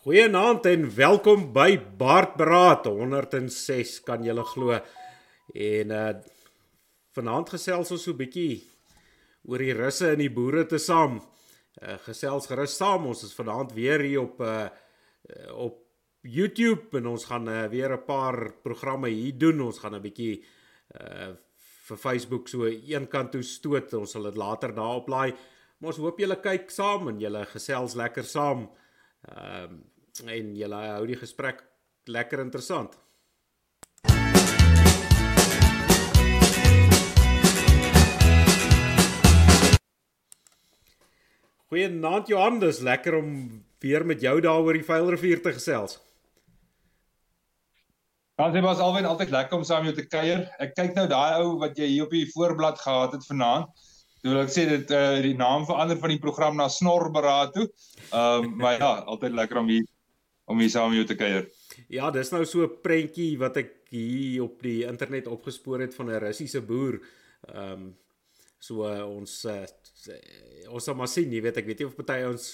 [0.00, 4.78] Goeienaand en welkom by Baard Beraad 106 kan julle glo.
[5.52, 6.14] En uh
[7.12, 8.62] vanaand gesels ons so 'n bietjie
[9.44, 11.20] oor die russe en die boere te saam.
[11.82, 13.10] Uh gesels gerus saam.
[13.12, 14.72] Ons is vanaand weer hier op uh
[15.52, 15.84] op
[16.22, 19.60] YouTube en ons gaan uh, weer 'n paar programme hier doen.
[19.60, 20.42] Ons gaan 'n bietjie
[20.96, 21.36] uh
[21.88, 23.92] vir Facebook so een kant toe stoot.
[23.92, 25.36] Ons sal dit later daarop laai.
[25.78, 28.70] Maar ons hoop julle kyk saam en julle gesels lekker saam.
[29.28, 29.80] Ehm um,
[30.28, 31.62] en julle hou die gesprek
[32.10, 32.96] lekker interessant.
[41.70, 43.34] Goeienaand Johan, dis lekker om
[43.80, 46.00] weer met jou daar oor die Vuilrivier te gesels.
[48.40, 50.48] Dan sê was alwen altyd lekker om saam jou te kuier.
[50.58, 53.70] Ek kyk nou daai ou wat jy hier op die voorblad gehad het vanaand.
[54.20, 57.68] Toe wil ek sê dit uh, die naam verander van die program na Snorberaad toe.
[58.10, 59.86] Ehm um, maar ja, altyd lekker om hier
[60.50, 61.46] om hier saam met jou te kuier.
[61.92, 66.10] Ja, dis nou so 'n prentjie wat ek hier op die internet opgespoor het van
[66.10, 67.00] 'n Russiese boer.
[67.54, 67.96] Ehm um,
[68.58, 69.64] so uh, ons uh,
[70.68, 72.44] ons sal maar sien, jy weet ek weet nie of party ons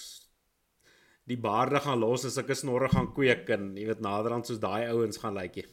[1.27, 4.63] die baarde gaan los as ek 'n snorre gaan kweek en jy weet naderhand soos
[4.63, 5.69] daai ouens gaan lyk like.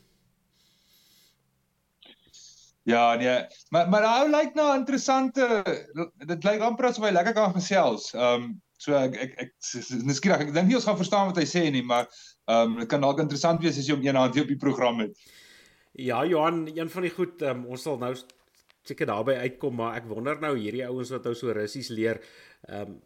[2.85, 5.63] Ja, nee, maar maar hy lyk nou interessante
[6.27, 8.13] dit lyk amper asof hy lekker kan gesels.
[8.13, 9.51] Ehm um, so ek ek ek
[10.03, 12.09] miskien ek, dink nie ons gaan verstaan wat hy sê nie, maar
[12.47, 14.99] ehm um, dit kan dalk interessant wees as jy hom een hand op die program
[15.05, 15.15] het.
[15.93, 18.13] Ja, Johan, een van die goed um, ons sal nou
[18.83, 22.21] seker daarby uitkom, maar ek wonder nou hierdie ouens wat nou so Russies leer.
[22.67, 23.01] Ehm um,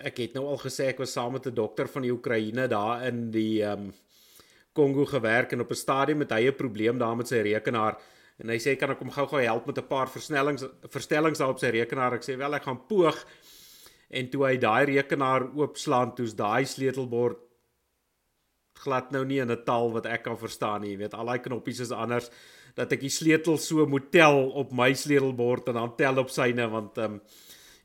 [0.00, 3.04] ek het nou al gesê ek was saam met 'n dokter van die Oekraïne daar
[3.08, 3.92] in die ehm um,
[4.72, 7.98] Kongo gewerk en op 'n stadium het hy 'n probleem daar met sy rekenaar
[8.38, 11.58] en hy sê kan ek hom gou-gou help met 'n paar versnellings verstellings daar op
[11.58, 12.14] sy rekenaar.
[12.14, 13.26] Ek sê wel ek gaan poog.
[14.10, 17.38] En toe hy daai rekenaar oopslaan, toe's daai sleutelbord
[18.80, 20.92] glad nou nie in 'n taal wat ek kan verstaan nie.
[20.92, 22.30] Jy weet, al daai knoppies is anders
[22.74, 26.68] dat ek die sleutel so moet tel op my sleutelbord en dan tel op syne
[26.70, 27.20] want ehm um,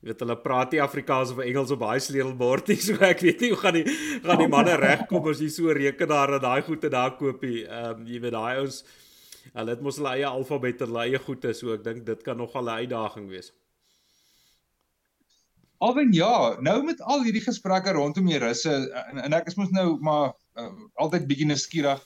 [0.02, 2.78] jy weet hulle praat nie Afrikaans of Engels op daai sleutelbord nie.
[2.88, 3.86] So ek weet nie hoe gaan die
[4.24, 7.66] gaan die manne regkom as jy so rekenaar en daai goede daar koop nie.
[7.66, 8.84] Ehm um, jy weet daai ouens
[9.53, 12.38] Hulle het mos hulle eie alfabet en hulle eie goede, so ek dink dit kan
[12.38, 13.52] nogal 'n uitdaging wees.
[15.84, 19.74] Alwen ja, nou met al hierdie gesprekke rondom die russe en, en ek is mos
[19.75, 20.69] nou maar uh,
[21.03, 22.03] altyd bietjie nuuskierig.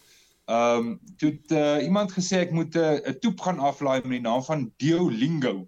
[0.50, 0.88] Ehm um,
[1.22, 4.26] toe het uh, iemand gesê ek moet 'n uh, 'n toep gaan aflaai met die
[4.26, 5.68] naam van Duolingo.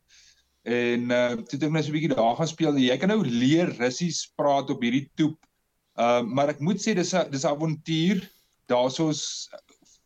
[0.65, 2.77] En uh, toe het ek net so 'n bietjie daar gaan speel.
[2.77, 5.37] Jy kan nou leer Russies praat op hierdie toep.
[6.01, 8.25] Ehm uh, maar ek moet sê dis 'n dis 'n avontuur.
[8.65, 9.49] Daarsoos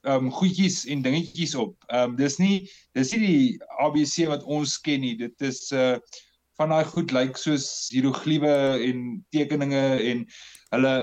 [0.06, 1.76] um goedjies en dingetjies op.
[1.90, 5.16] Um dis nie dis nie die ABC wat ons ken nie.
[5.18, 5.98] Dit is uh
[6.58, 8.56] van daai goed lyk soos hieroglife
[8.88, 10.26] en tekeninge en
[10.76, 10.94] hulle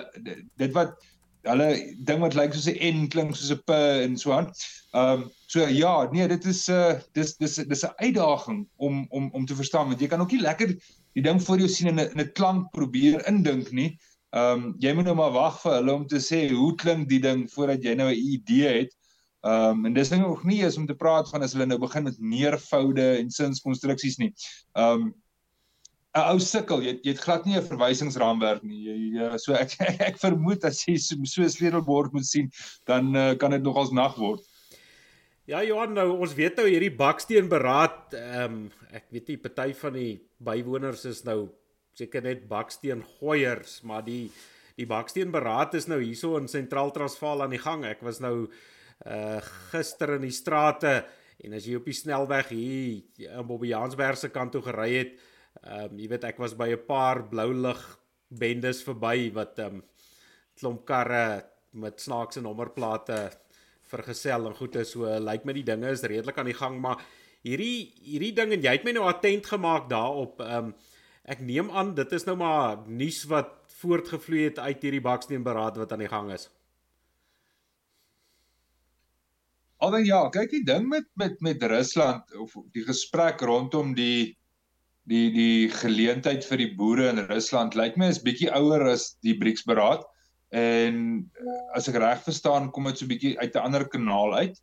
[0.60, 0.94] dit wat
[1.42, 1.68] hulle
[2.06, 3.70] ding wat lyk soos 'n N klink soos 'n P
[4.06, 4.50] en so aan.
[4.94, 9.46] Um so ja, nee, dit is uh dis dis dis 'n uitdaging om om om
[9.46, 10.76] te verstaan want jy kan ook nie lekker
[11.14, 13.98] die ding voor jou sien en 'n 'n klank probeer indink nie.
[14.32, 17.20] Ehm um, jy moet nou maar wag vir hulle om te sê hoe klink die
[17.20, 18.94] ding voordat jy nou 'n idee het.
[19.42, 22.02] Ehm um, en dis nog nie eens om te praat van as hulle nou begin
[22.02, 24.32] met meervoude en sinskonstruksies nie.
[24.72, 25.14] Ehm um,
[26.12, 28.80] 'n ou sukkel, jy jy het glad nie 'n verwysingsraamwerk nie.
[28.84, 29.76] Jy, jy so ek,
[30.08, 32.50] ek vermoed as jy so 'n so sleutelbord moet sien,
[32.86, 34.44] dan uh, kan dit nogals nag word.
[35.48, 39.72] Ja Johan, nou ons weet nou hierdie baksteen beraad, ehm um, ek weet nie party
[39.74, 41.48] van die bywoners is nou
[41.98, 44.30] seker net baksteen gooiers, maar die
[44.76, 47.84] die baksteen beraad is nou hierso in Sentraal Transvaal aan die gang.
[47.84, 48.48] Ek was nou
[49.02, 49.40] uh
[49.72, 51.02] gister in die strate
[51.42, 55.16] en as jy op die snelweg hier in Bobbejaansberg se kant toe gery het,
[55.60, 57.82] ehm um, jy weet ek was by 'n paar blou lig
[58.28, 59.82] bendes verby wat ehm um,
[60.60, 63.18] klomp karre met snaakse nommerplate
[63.92, 66.80] vergesel en goed is so lyk like my die dinge is redelik aan die gang
[66.80, 67.04] maar
[67.42, 70.74] hierdie hierdie ding en jy het my nou attent gemaak daarop ehm um,
[71.22, 75.92] ek neem aan dit is nou maar nuus wat voortgevloei het uit hierdie baksteenberaad wat
[75.94, 76.48] aan die gang is.
[79.82, 84.36] Alwen ja, kyk die ding met met met Rusland of die gesprek rondom die
[85.10, 89.34] die die geleentheid vir die boere in Rusland lyk my is bietjie ouer as die
[89.38, 90.04] BRICS beraad
[90.52, 90.98] en
[91.74, 94.60] as ek reg verstaan kom dit so bietjie uit 'n ander kanaal uit.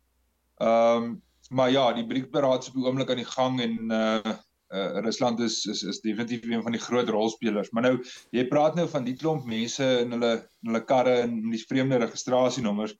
[0.60, 1.18] Ehm um,
[1.50, 4.36] maar ja, die BRICS beraad is op die oomblik aan die gang en uh
[4.70, 7.70] uh, Rusland is is is definitief een van die groot rolspelers.
[7.70, 7.94] Maar nou
[8.30, 10.32] jy praat nou van die klomp mense in hulle
[10.62, 12.94] in hulle karre en die vreemde registrasienommers.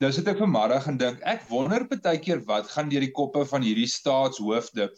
[0.00, 3.44] Nou sit ek vanmiddag en dink, ek wonder baie keer wat gaan deur die koppe
[3.46, 4.88] van hierdie staatshoofde.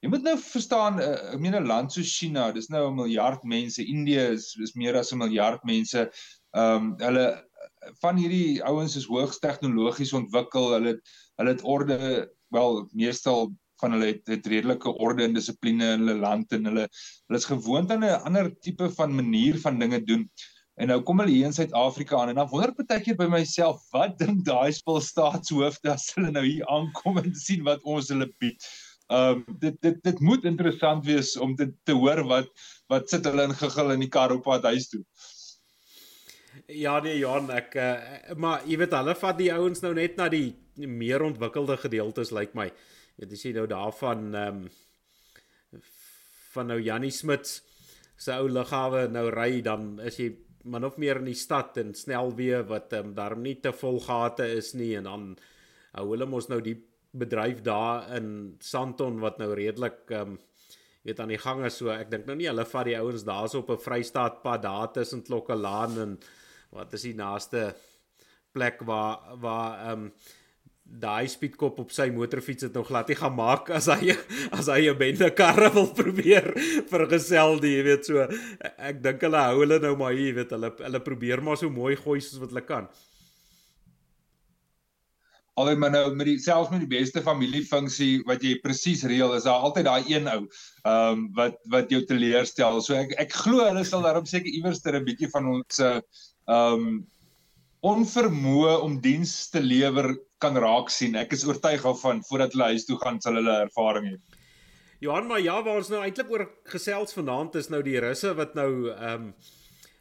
[0.00, 3.42] Jy moet nou verstaan, uh, ek meen 'n land soos China, dis nou 'n miljard
[3.44, 6.08] mense, Indië is is meer as 'n miljard mense.
[6.56, 7.26] Ehm um, hulle
[8.00, 10.72] van hierdie ouens is hoogs tegnologies ontwikkel.
[10.76, 10.94] Hulle
[11.40, 11.98] hulle het orde
[12.56, 16.86] wel meestal van hulle het, het redelike orde en dissipline in hulle land en hulle
[16.88, 20.28] hulle is gewoond aan 'n ander tipe van manier van dinge doen.
[20.80, 23.26] En nou kom hulle hier in Suid-Afrika aan en dan wonder ek baie keer by
[23.28, 28.08] myself, wat dink daai spul staatshoofde as hulle nou hier aankom en sien wat ons
[28.08, 28.64] hulle bied?
[29.10, 32.50] Ehm um, dit dit dit moet interessant wees om te te hoor wat
[32.92, 35.00] wat sit hulle in gegil in die kar op pad huis toe.
[36.70, 37.94] Ja nee Johan, ek uh,
[38.38, 40.54] maar jy weet hulle vat die ouens nou net na die
[40.86, 42.68] meer ontwikkelde gedeeltes lyk my.
[43.18, 44.70] Jy sien nou daarvan ehm um,
[46.50, 47.60] van nou Jannie Smits
[48.18, 50.32] se ou lughawe nou ry dan is jy
[50.70, 53.74] man of meer in die stad en snel weer wat ehm um, daarom nie te
[53.74, 55.26] vol gate is nie en dan
[55.98, 56.76] hou hulle mos nou die
[57.10, 60.38] bedryf daar in Sandton wat nou redelik ehm um,
[61.02, 61.78] weet aan die gang is.
[61.80, 64.92] So ek dink nou nie hulle vat die ouens daarso op 'n Vrystaat pad daar
[64.92, 66.18] tussen Klokkelaan en
[66.70, 67.74] wat is die naaste
[68.52, 70.12] plek waar waar ehm um,
[70.84, 74.10] daai speedkop op sy motorfiets het nog glad nie gaan maak as hy
[74.50, 76.52] as hy 'n bende karre wil probeer
[76.90, 78.04] vergesel die jy weet.
[78.04, 78.26] So
[78.76, 80.50] ek dink hulle hou hulle nou maar hier weet.
[80.50, 82.88] Hulle hulle probeer maar so mooi gooi soos wat hulle kan
[85.60, 89.46] Alhoewel maar nou met die selfs met die beste familiefunksie wat jy presies reël is
[89.48, 93.66] daar altyd daai een ou ehm um, wat wat jou teleurstel so ek ek glo
[93.66, 96.02] hulle sal daarop seker iewers ter 'n bietjie van ons ehm
[96.56, 96.92] um,
[97.80, 101.16] onvermoë om diens te lewer kan raak sien.
[101.16, 104.18] Ek is oortuig daarvan voordat hulle huis toe gaan sal hulle ervaring hê.
[105.00, 108.56] Johan, maar ja, waar ons nou eintlik oor gesels vanaand is nou die russe wat
[108.58, 109.32] nou ehm um,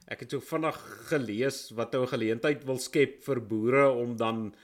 [0.10, 4.56] ek het so vinnig gelees wat nou 'n geleentheid wil skep vir boere om dan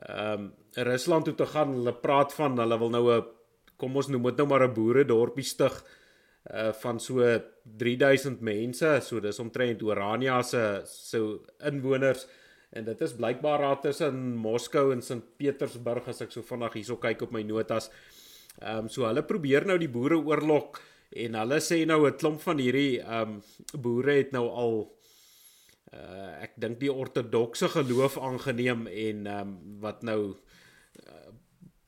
[0.00, 1.74] ehm um, Rusland toe te gaan.
[1.76, 3.24] Hulle praat van hulle wil nou 'n
[3.76, 5.84] kom ons noem dit nou maar 'n boere dorpie stig
[6.50, 7.40] uh van so
[7.78, 9.00] 3000 mense.
[9.02, 12.26] So dis omtrent Orania se so inwoners.
[12.72, 16.96] En dit is blykbaar daar tussen Moskou en Sint Petersburg as ek so vinnig hierso
[16.96, 17.90] kyk op my notas.
[18.60, 20.80] Ehm um, so hulle probeer nou die boere oorlok
[21.12, 23.42] en hulle sê nou 'n klomp van hierdie ehm um,
[23.80, 24.92] boere het nou al
[25.92, 31.32] uh ek dink die ortodokse geloof aangeneem en ehm um, wat nou uh,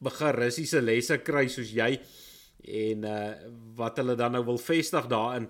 [0.04, 1.96] begin Russiese lesse kry soos jy
[2.84, 3.30] en uh
[3.78, 5.48] wat hulle dan nou wil vestig daarin.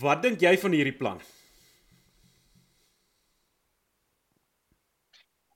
[0.00, 1.20] Wat dink jy van hierdie plan?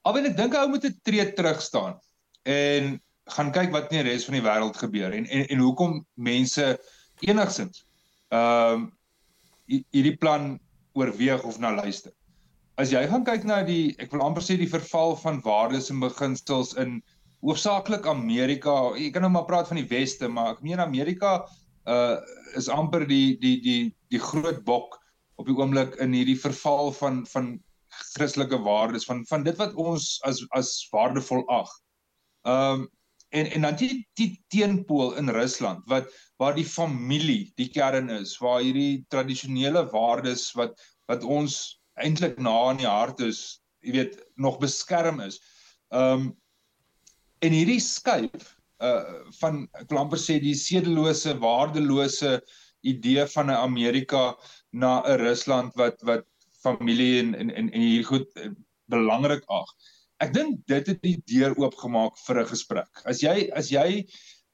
[0.03, 1.99] Alwen ek dink ou moet 'n tree terug staan
[2.45, 3.01] en
[3.33, 6.77] gaan kyk wat in die res van die wêreld gebeur en en en hoekom mense
[7.21, 7.87] enigsins
[8.29, 8.91] ehm um,
[9.67, 10.59] hierdie plan
[10.99, 12.13] oorweeg of na luister.
[12.81, 16.01] As jy gaan kyk na die ek wil amper sê die verval van waardes en
[16.01, 17.01] beginsels in
[17.43, 18.95] hoofsaaklik Amerika.
[18.97, 21.43] Jy kan nou maar praat van die weste, maar ek meen Amerika
[21.91, 22.17] uh
[22.55, 24.99] is amper die die die die groot bok
[25.41, 27.55] op die oomblik in hierdie verval van van
[28.15, 31.71] Christelike waardes van van dit wat ons as as waardevol ag.
[32.47, 32.91] Ehm um,
[33.33, 36.11] en en dan die die teenpool in Rusland wat
[36.43, 40.77] waar die familie die kern is, waar hierdie tradisionele waardes wat
[41.11, 45.41] wat ons eintlik na in die hart is, jy weet, nog beskerm is.
[45.93, 46.33] Ehm um,
[47.43, 48.53] en hierdie skuif
[48.83, 52.37] uh van ek wil amper sê die sedelose, waardelose
[52.87, 54.37] idee van 'n Amerika
[54.73, 56.27] na 'n Rusland wat wat
[56.63, 58.53] familie en en en, en hier goed uh,
[58.87, 59.69] belangrik ag.
[60.23, 63.01] Ek dink dit het die deur oopgemaak vir 'n gesprek.
[63.11, 64.07] As jy as jy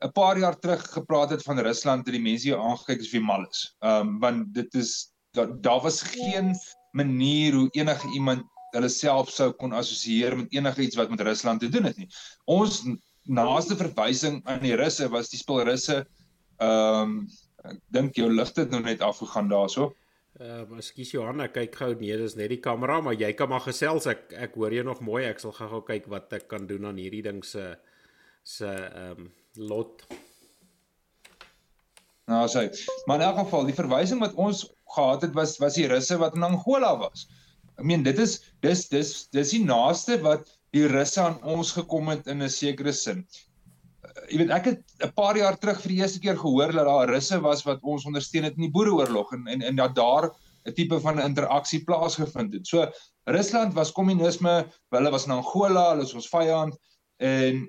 [0.02, 3.20] 'n paar jaar terug gepraat het van Rusland het die mense jou aangekyk as wie
[3.20, 3.60] mal is.
[3.82, 6.54] Ehm um, want dit is daar daar was geen
[6.92, 11.60] manier hoe enige iemand hulle self sou kon assosieer met enige iets wat met Rusland
[11.60, 12.08] te doen het nie.
[12.44, 12.82] Ons
[13.24, 16.06] naaste verwysing aan die Russe was die spul Russe.
[16.58, 17.28] Ehm um,
[17.68, 19.92] ek dink jou ligte het nou net afgegaan daarso.
[19.92, 20.07] Ehm
[20.42, 23.64] uh, ekskuus Johan, ek kyk gou nee, dis net die kamera, maar jy kan maar
[23.64, 24.08] gesels.
[24.10, 25.24] Ek ek hoor jou nog mooi.
[25.28, 27.72] Ek sal gou-gou kyk wat ek kan doen aan hierdie ding se
[28.48, 30.04] se ehm um, lot.
[32.28, 32.66] Nou sê,
[33.08, 36.36] maar in elk geval, die verwysing wat ons gehad het was was die Russe wat
[36.36, 37.26] in Angola was.
[37.78, 42.10] Ek meen dit is dis dis dis die naaste wat die Russe aan ons gekom
[42.12, 43.24] het in 'n sekere sin
[44.28, 47.10] jy weet ek het 'n paar jaar terug vir die eerste keer gehoor dat daar
[47.10, 50.30] russe was wat ons ondersteun het in die boereoorlog en en en dat daar
[50.66, 52.66] 'n tipe van interaksie plaasgevind het.
[52.66, 52.90] So
[53.26, 56.76] Rusland was kommunisme, hulle was in Angola, hulle is ons vyand
[57.18, 57.68] en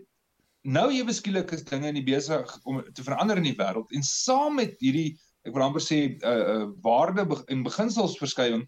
[0.63, 4.03] nou jy beskielik is dinge in die besig om te verander in die wêreld en
[4.03, 5.17] saam met hierdie
[5.47, 8.67] ek wil amper sê uh, uh, waarde en beginselsverskywing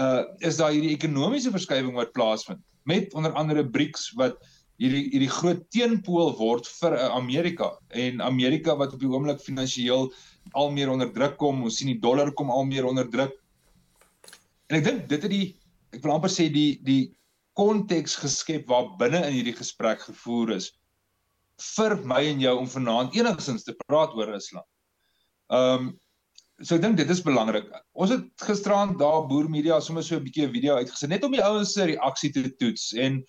[0.00, 4.36] uh is daar hierdie ekonomiese verskywing wat plaasvind met onder andere BRICS wat
[4.80, 10.08] hierdie hierdie groot teenpool word vir uh, Amerika en Amerika wat op die oomblik finansiëel
[10.56, 11.62] al meer onder druk kom.
[11.66, 13.36] Ons sien die dollar kom al meer onder druk.
[14.70, 15.46] En ek dink dit het die
[15.90, 17.02] ek wil amper sê die die
[17.58, 20.70] konteks geskep waar binne in hierdie gesprek gevoer is
[21.76, 24.66] vir my en jou om vanaand enigstens te praat oor Rusland.
[25.50, 25.90] Ehm um,
[26.60, 27.68] so ek dink dit is belangrik.
[27.96, 31.32] Ons het gisterand daar Boer Media sommer so 'n bietjie 'n video uitgesit net om
[31.32, 33.22] die ouens se reaksie te toets en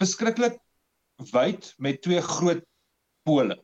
[0.00, 0.58] verskriklik
[1.32, 2.62] wyd met twee groot
[3.28, 3.56] pole.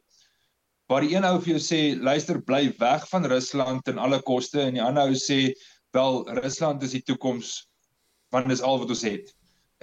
[0.86, 4.60] Waar die een ou vir jou sê luister bly weg van Rusland ten alle koste
[4.62, 5.54] en die ander ou sê
[5.96, 7.64] wel Rusland is die toekoms
[8.34, 9.32] want dis al wat ons het.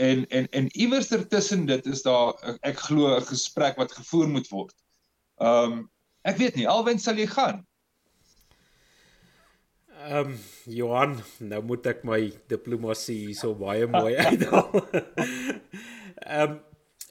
[0.01, 4.47] En en en iewers tussen dit is daar ek glo 'n gesprek wat gevoer moet
[4.49, 4.75] word.
[5.41, 5.91] Ehm um,
[6.23, 7.65] ek weet nie alwen sal jy gaan.
[10.03, 14.81] Ehm um, Johan, nou moet ek my diplomatie hierso baie mooi uithaal.
[16.23, 16.61] Ehm um,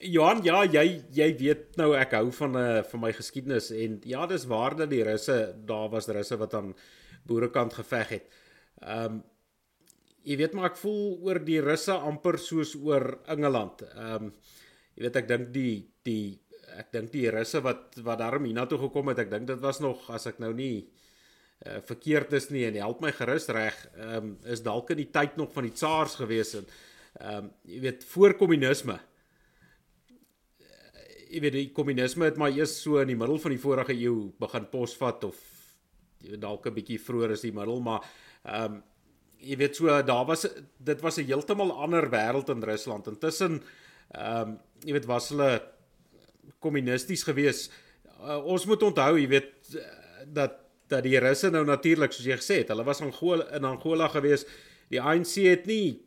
[0.02, 3.70] Johan, ja, jy jy weet nou ek hou van 'n uh, eh, van my geskiedenis
[3.70, 6.74] en ja, dis waar dat die Russe, daar was Russe wat aan
[7.26, 8.26] boerekant geveg het.
[8.80, 9.22] Ehm um,
[10.24, 13.82] jy weet maar ek voel oor die Russe amper soos oor Engeland.
[13.82, 14.32] Ehm um,
[14.94, 16.40] jy weet ek dink die die
[16.78, 20.10] ek dink die Russe wat wat daarom hiernatoe gekom het, ek dink dit was nog
[20.10, 20.88] as ek nou nie
[21.66, 25.12] uh, verkeerd is nie en help my gerus reg, ehm um, is dalk in die
[25.12, 26.66] tyd nog van die tsaars gewees en
[27.20, 28.98] ehm um, jy weet voor kommunisme.
[31.32, 34.32] Jy weet die kommunisme het maar eers so in die middel van die vorige eeu
[34.40, 35.36] begin posvat of
[36.40, 38.02] dalk 'n bietjie vroeër is die middel, maar
[38.44, 38.82] ehm um,
[39.42, 40.46] jy weet so daar was
[40.78, 43.06] dit was 'n heeltemal ander wêreld in Rusland.
[43.06, 43.62] Intussen
[44.10, 45.62] ehm um, jy weet was hulle
[46.58, 47.70] kommunisties gewees.
[48.20, 49.78] Uh, ons moet onthou, jy weet
[50.26, 50.58] dat
[50.92, 54.08] dat die Russe nou natuurlik soos jy gesê het, hulle was in Angola in Angola
[54.12, 54.44] gewees.
[54.92, 56.02] Die ANC het nie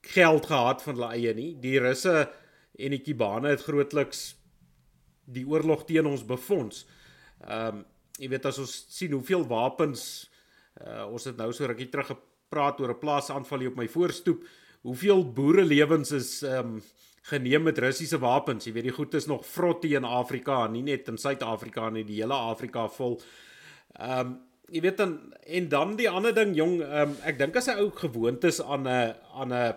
[0.00, 1.54] geld gehad van hulle eie nie.
[1.60, 2.30] Die Russe
[2.78, 4.34] en die Kubane het grootliks
[5.30, 6.86] die oorlog teen ons befonds.
[7.46, 7.86] Ehm um,
[8.20, 10.00] jy weet as ons sien hoeveel wapens
[10.84, 12.10] uh, ons het nou so rukkie terug
[12.52, 14.44] praat oor 'n plaasaanval hier op my voorstoep.
[14.82, 16.82] Hoeveel boere lewens is ehm um,
[17.22, 18.64] geneem met Russiese wapens?
[18.64, 22.20] Jy weet die goed is nog vrot in Afrika, nie net in Suid-Afrika nie, die
[22.20, 23.20] hele Afrika vol.
[23.98, 24.38] Ehm um,
[24.70, 27.74] jy weet dan en dan die ander ding jong, ehm um, ek dink as hy
[27.80, 29.74] ou gewoond is aan 'n aan 'n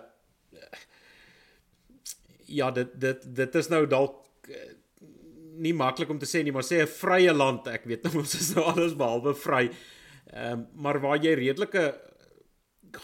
[2.46, 4.72] ja, dit dit dit is nou dalk eh,
[5.64, 7.68] nie maklik om te sê nie, maar sê 'n vrye land.
[7.68, 9.70] Ek weet nou ons is nou alles behalwe vry.
[10.34, 11.94] Ehm um, maar waar jy redelike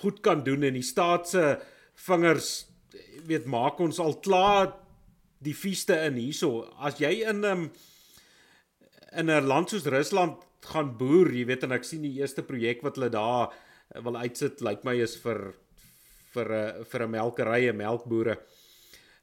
[0.02, 1.60] goed kan doen en die staat se
[2.08, 2.68] vingers
[3.26, 4.74] weet maak ons al klaar
[5.40, 7.72] die feeste in hierso as jy in 'n um,
[9.12, 12.84] in 'n land soos Rusland gaan boer jy weet en ek sien die eerste projek
[12.84, 13.50] wat hulle daar
[13.96, 15.54] eh, wil uitsit lyk like my is vir
[16.34, 18.38] vir 'n eh, vir 'n melkery en melkbore.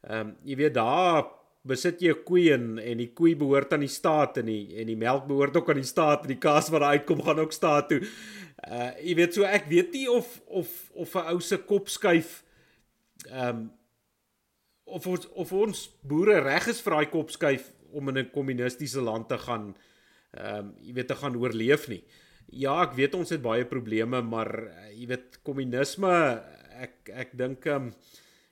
[0.09, 1.27] Ehm um, jy weet daar
[1.67, 4.87] besit jy 'n koei en en die koei behoort aan die staat en die en
[4.87, 7.53] die melk behoort ook aan die staat en die kaas wat daar uitkom gaan ook
[7.53, 8.01] staat toe.
[8.71, 12.45] Uh jy weet so ek weet nie of of of 'n ou se kop skuif
[13.31, 13.71] ehm um,
[14.85, 19.01] of ons of ons boere reg is vir daai kop skuif om in 'n kommunistiese
[19.01, 19.75] land te gaan
[20.33, 22.05] ehm um, jy weet te gaan oorleef nie.
[22.47, 26.43] Ja, ek weet ons het baie probleme, maar uh, jy weet kommunisme
[26.85, 27.95] ek ek dink ehm um,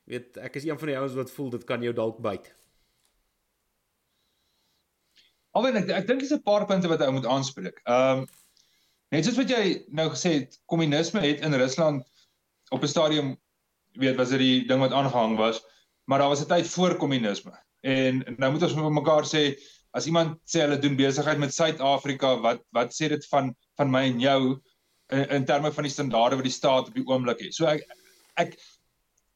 [0.05, 2.53] weet ek is een van die ouens wat voel dit kan jou dalk byt.
[5.55, 7.81] Alwen ek ek dink dis 'n paar punte wat ou moet aanspreek.
[7.85, 8.27] Ehm um,
[9.15, 9.65] Net soos wat jy
[9.95, 12.03] nou gesê het, kommunisme het in Rusland
[12.75, 13.29] op 'n stadium
[14.03, 15.61] weet was dit die ding wat aangehang was,
[16.11, 17.53] maar daar was 'n tyd voor kommunisme.
[17.83, 19.55] En nou moet ons met mekaar sê
[19.93, 24.03] as iemand sê hulle doen besigheid met Suid-Afrika, wat wat sê dit van van my
[24.03, 24.61] en jou
[25.09, 27.55] in, in terme van die standaarde wat die staat op die oomblik het.
[27.55, 27.87] So ek
[28.41, 28.57] ek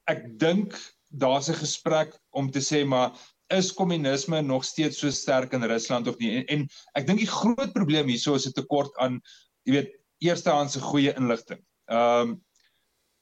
[0.09, 0.76] ek dink
[1.09, 3.12] daar's 'n gesprek om te sê maar
[3.49, 6.37] is kommunisme nog steeds so sterk in Rusland of nie?
[6.37, 9.21] En, en ek dink die groot probleem hierso is 'n tekort aan
[9.64, 11.61] jy weet eerstehandse goeie inligting.
[11.88, 12.40] Ehm um,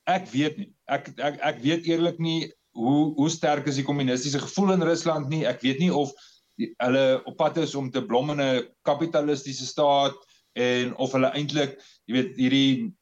[0.06, 0.70] ek weet nie.
[0.86, 5.28] Ek ek ek weet eerlik nie hoe hoe sterk is die kommunistiese gevoel in Rusland
[5.28, 5.44] nie.
[5.46, 6.12] Ek weet nie of
[6.56, 10.16] die, hulle op pad is om te blom in 'n kapitalistiese staat
[10.56, 12.92] en of hulle eintlik, jy weet, hierdie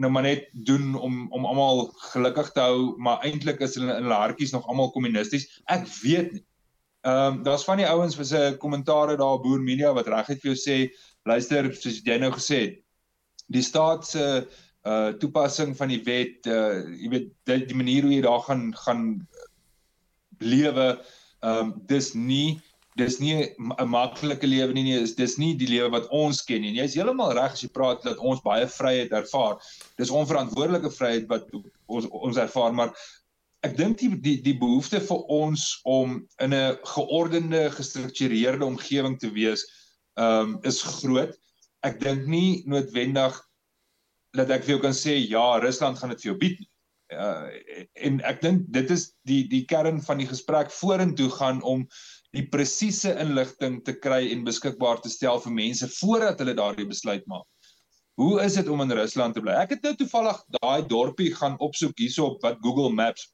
[0.00, 4.06] nou maar net doen om om almal gelukkig te hou, maar eintlik is hulle in
[4.06, 5.48] hulle hartjies nog almal kommunisties.
[5.72, 6.44] Ek weet nie.
[7.06, 10.40] Ehm um, daar's van die ouens wat se kommentaare daar op Boer Media wat reguit
[10.42, 10.78] vir jou sê,
[11.28, 12.80] luister, soos jy nou gesê het,
[13.46, 14.24] die staat se
[14.86, 18.68] uh toepassing van die wet uh jy weet die, die manier hoe jy daar gaan
[18.84, 19.04] gaan
[20.38, 20.88] lewe
[21.42, 22.60] um dis nie
[22.96, 26.62] dis nie 'n maklike lewe nie nie is dis nie die lewe wat ons ken
[26.62, 26.74] nie.
[26.78, 29.60] Jy's heeltemal reg as jy praat dat ons baie vryheid ervaar.
[29.98, 31.48] Dis onverantwoordelike vryheid wat
[31.86, 32.94] ons ons ervaar maar
[33.66, 39.30] ek dink die, die die behoefte vir ons om in 'n geordende gestruktureerde omgewing te
[39.30, 39.66] wees
[40.16, 41.36] um is groot.
[41.82, 43.36] Ek dink nie noodwendig
[44.36, 46.64] dat ek vir jou kan sê ja, Rusland gaan dit vir jou bied
[47.12, 47.46] uh
[47.94, 50.72] en ek dink dit is die die kern van die gesprek.
[50.74, 51.86] Vorentoe gaan om
[52.36, 57.24] die presiese inligting te kry en beskikbaar te stel vir mense voordat hulle daardie besluit
[57.30, 57.46] maak.
[58.20, 59.54] Hoe is dit om in Rusland te bly?
[59.60, 63.28] Ek het nou toevallig daai dorpie gaan opsoek hierso op wat Google Maps.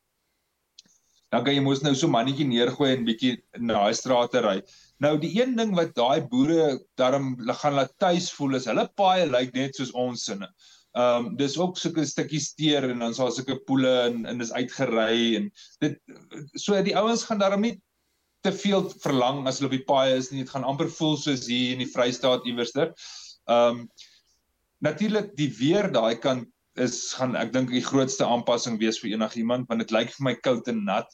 [1.33, 4.57] Dan kan jy mos nou so mannetjie neergooi en bietjie na daai strate ry.
[5.03, 9.31] Nou die een ding wat daai boere daarom gaan laat tuis voel is hulle paaie
[9.31, 10.51] lyk net soos ons sinne.
[10.93, 14.53] Ehm um, dis ook sulke stukkies teer en dan so sulke poele en en dis
[14.53, 15.49] uitgery en
[15.81, 15.97] dit
[16.61, 17.79] so die ouens gaan daarom nie
[18.43, 20.43] te veel verlang as hulle op die paai is nie.
[20.43, 22.95] Dit gaan amper voel soos hier in die Vrystaat iewerster.
[23.51, 23.87] Ehm um,
[24.83, 26.49] natuurlik die weer daai kant
[26.83, 30.35] is gaan ek dink die grootste aanpassing wees vir enigiemand want dit lyk vir my
[30.43, 31.11] koud en nat.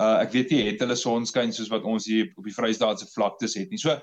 [0.00, 3.58] Uh ek weet nie het hulle sonskyn soos wat ons hier op die Vrystaatse vlaktes
[3.60, 3.80] het nie.
[3.82, 3.98] So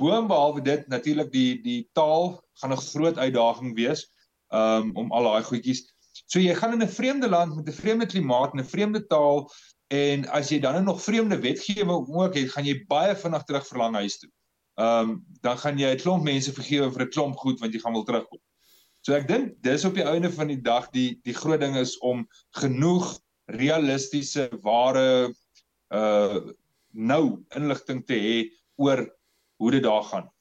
[0.00, 4.04] boonbehalwe dit natuurlik die die taal gaan 'n groot uitdaging wees
[4.52, 5.86] um, om al daai goedjies.
[6.26, 9.48] So jy gaan in 'n vreemde land met 'n vreemde klimaat en 'n vreemde taal
[9.92, 13.98] en as jy dan nog vreemde wetgewing ook het, gaan jy baie vinnig terug verlang
[14.00, 14.30] huis toe.
[14.80, 17.80] Ehm um, dan gaan jy 'n klomp mense vergewe vir 'n klomp goed want jy
[17.80, 18.40] gaan wil terugkom.
[19.04, 21.98] So ek dink dis op die einde van die dag die die groot ding is
[21.98, 22.24] om
[22.56, 23.18] genoeg
[23.52, 25.34] realistiese ware
[25.90, 26.40] uh
[26.92, 28.36] nou inligting te hê
[28.76, 29.00] oor
[29.56, 30.31] hoe dit daar gaan.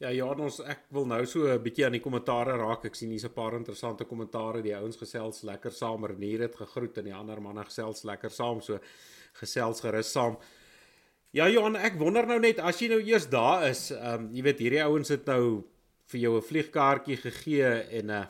[0.00, 2.86] Ja, ja, ons ek wil nou so 'n bietjie aan die kommentare raak.
[2.86, 4.62] Ek sien hier's 'n paar interessante kommentare.
[4.62, 6.06] Die ouens gesels lekker saam.
[6.06, 8.62] Renier het gegroet en die ander manne gesels lekker saam.
[8.62, 8.80] So
[9.34, 10.38] gesels gerus saam.
[11.32, 14.42] Ja, Johan, ek wonder nou net as jy nou eers daar is, ehm um, jy
[14.42, 15.64] weet hierdie ouens het nou
[16.06, 18.26] vir jou 'n vliegkaartjie gegee en 'n uh,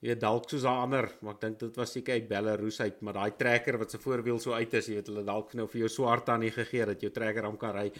[0.00, 3.02] jy weet dalk soos 'n ander, maar ek dink dit was seker uit Belarus uit,
[3.02, 5.80] maar daai trekker wat se voorwiel so uit is, jy weet hulle dalk nou vir
[5.80, 7.92] jou swart aan nie gegee dat jou trekker hom kan ry.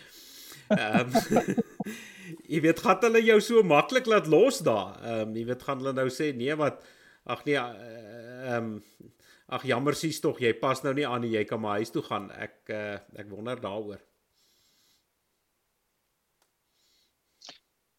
[0.71, 1.54] Ehm um,
[2.49, 4.97] jy weet gaan hulle jou so maklik laat los daar.
[5.02, 6.84] Ehm um, jy weet gaan hulle nou sê nee wat
[7.25, 8.75] ag nee ehm um,
[9.49, 12.04] ag jammer sies tog jy pas nou nie aan nie jy kan maar huis toe
[12.04, 12.30] gaan.
[12.36, 14.02] Ek uh, ek wonder daaroor.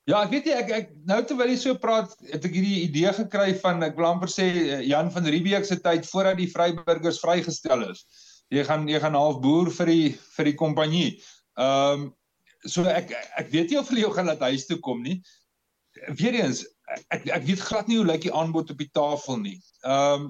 [0.10, 3.12] Ja, ek weet jy ek ek nou terwyl jy so praat, het ek hierdie idee
[3.13, 7.20] gekry van ek wil amper sê eh, Jan van Riebeeck se tyd voordat die Vryburgers
[7.22, 8.06] vrygestel is.
[8.50, 11.12] Jy gaan jy gaan half boer vir die vir die kompanjie.
[11.60, 12.08] Ehm um,
[12.65, 15.19] so ek ek weet nie of hulle jou gaan laat huis toe kom nie.
[16.19, 16.65] Weereens
[17.13, 19.60] ek ek weet glad nie hoe lyk die aanbod op die tafel nie.
[19.84, 20.30] Ehm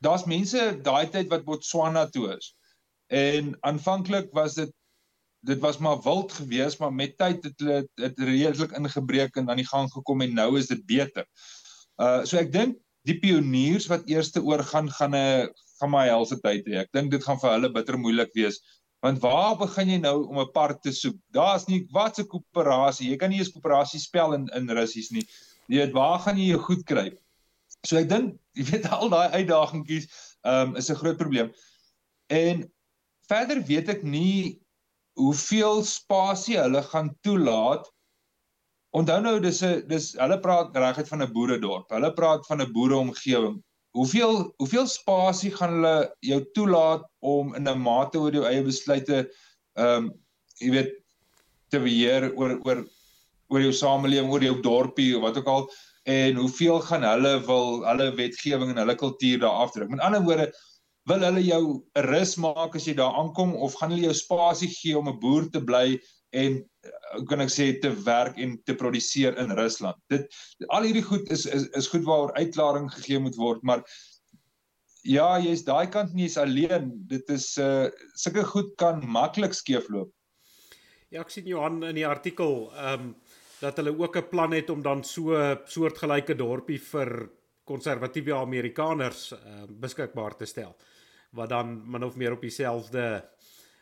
[0.00, 2.54] daar's mense daai tyd wat Botswana toe is.
[3.12, 4.72] En aanvanklik was dit
[5.44, 9.60] dit was maar wild geweest, maar met tyd het hulle dit redelik ingebreek en aan
[9.60, 11.26] die gang gekom en nou is dit beter.
[12.00, 15.48] Uh so ek dink die pioniers wat eerste oor gaan gaan 'n
[15.80, 16.84] gaan my helse tyd hê.
[16.84, 18.60] Ek dink dit gaan vir hulle bitter moeilik wees
[19.00, 21.16] Want waar begin jy nou om 'n park te soek?
[21.32, 23.08] Daar's nie wat se koöperasie.
[23.08, 25.24] Jy kan nie eens koöperasie spel in in Russies nie.
[25.68, 27.06] Jy weet waar gaan jy jou goed kry?
[27.86, 30.08] So ek dink jy weet al daai uitdagingkies
[30.44, 31.52] um, is 'n groot probleem.
[32.28, 32.70] En
[33.28, 34.60] verder weet ek nie
[35.16, 37.88] hoeveel spasie hulle gaan toelaat.
[38.92, 41.88] Onthou nou dis 'n dis hulle praat reguit van 'n boeredorp.
[41.90, 43.62] Hulle praat van 'n boereomgewing
[43.96, 49.26] hoeveel hoeveel spasie gaan hulle jou toelaat om in 'n mate oor jou eie besluite
[49.76, 50.10] ehm um,
[50.60, 50.90] jy weet
[51.70, 52.84] te beheer oor oor
[53.50, 55.64] oor jou samelewing, oor jou dorpie of wat ook al
[56.10, 59.90] en hoeveel gaan hulle wil hulle wetgewing en hulle kultuur daar afdruk.
[59.90, 60.46] Met ander woorde,
[61.10, 61.62] wil hulle jou
[62.06, 65.50] rus maak as jy daar aankom of gaan hulle jou spasie gee om 'n boer
[65.50, 65.98] te bly
[66.30, 66.60] en
[67.16, 69.98] hoe kan ek sê te werk en te produseer in Rusland.
[70.12, 70.30] Dit
[70.68, 73.82] al hierdie goed is is is goed waaroor uitklaring gegee moet word, maar
[75.02, 76.92] ja, jy's daai kant nie is alleen.
[77.10, 80.12] Dit is uh sulke goed kan maklik skeefloop.
[81.10, 83.12] Ja, ek sien Johan in die artikel ehm um,
[83.60, 87.28] dat hulle ook 'n plan het om dan so soortgelyke dorpie vir
[87.64, 90.72] konservatiewe Amerikaners uh, beskikbaar te stel
[91.36, 93.28] wat dan min of meer op dieselfde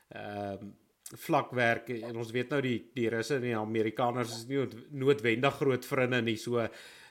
[0.09, 0.77] ehm um,
[1.17, 5.55] vlak werk en ons weet nou die die Russe en die Amerikaners is nie noodwendig
[5.57, 6.67] groot vriende nie so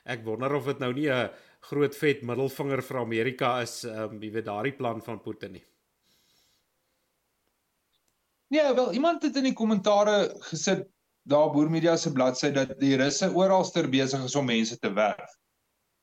[0.05, 1.29] ek wonder of dit nou nie 'n
[1.69, 5.65] groot vet middelvinger vir Amerika is um, wie weet daardie plan van Putin nie.
[8.49, 10.87] Nee wel iemand het in die kommentare gesit
[11.23, 15.37] daar boer media se bladsy dat die Russe oralster besig is om mense te werf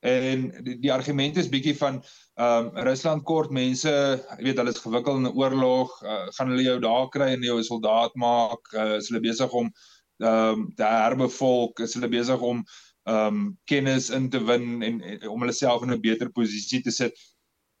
[0.05, 2.01] En die, die argument is bietjie van
[2.35, 3.91] ehm um, Rusland kort mense,
[4.37, 7.45] jy weet hulle is gewikkeld in 'n oorlog, uh, gaan hulle jou daar kry en
[7.47, 9.71] jou 'n soldaat maak, uh, is hulle besig om
[10.19, 12.61] ehm um, te herbevolk, is hulle besig om
[13.07, 16.81] ehm um, kennis in te win en, en om hulle self in 'n beter posisie
[16.83, 17.17] te sit.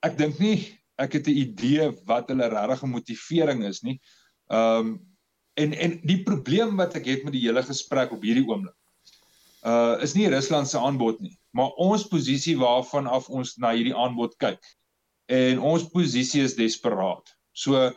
[0.01, 3.99] Ek dink nie ek het 'n idee wat hulle regte motivering is nie.
[4.49, 4.97] Ehm um,
[5.55, 8.75] en en die probleem wat ek het met die hele gesprek op hierdie oomblik
[9.65, 13.95] uh is nie Rusland se aanbod nie, maar ons posisie waarvan af ons na hierdie
[13.95, 14.59] aanbod kyk.
[15.31, 17.31] en ons posisie is desperaat.
[17.57, 17.89] So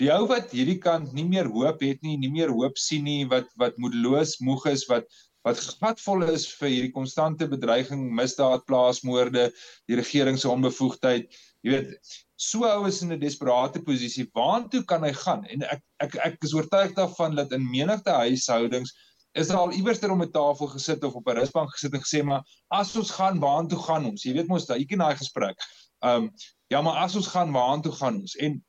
[0.00, 3.24] die ou wat hierdie kant nie meer hoop het nie, nie meer hoop sien nie,
[3.30, 5.08] wat wat moedeloos moeg is, wat
[5.46, 9.52] wat gatvol is vir hierdie konstante bedreiging, misdaad, plaasmoorde,
[9.86, 11.30] die regering se onbevoegdheid.
[11.62, 14.26] Jy weet, so ou is in 'n desperate posisie.
[14.34, 15.46] Waartoe kan hy gaan?
[15.46, 18.92] En ek ek ek is oortuig daarvan dat in menigte huishoudings
[19.36, 22.04] is daar al iewers ter om 'n tafel gesit of op 'n rusbank gesit en
[22.04, 24.22] gesê maar as ons gaan, waartoe gaan ons?
[24.22, 25.56] Jy weet mos daai, ken daai gesprek.
[26.00, 26.30] Ehm um,
[26.68, 28.36] ja, maar as ons gaan, waartoe gaan ons?
[28.36, 28.64] En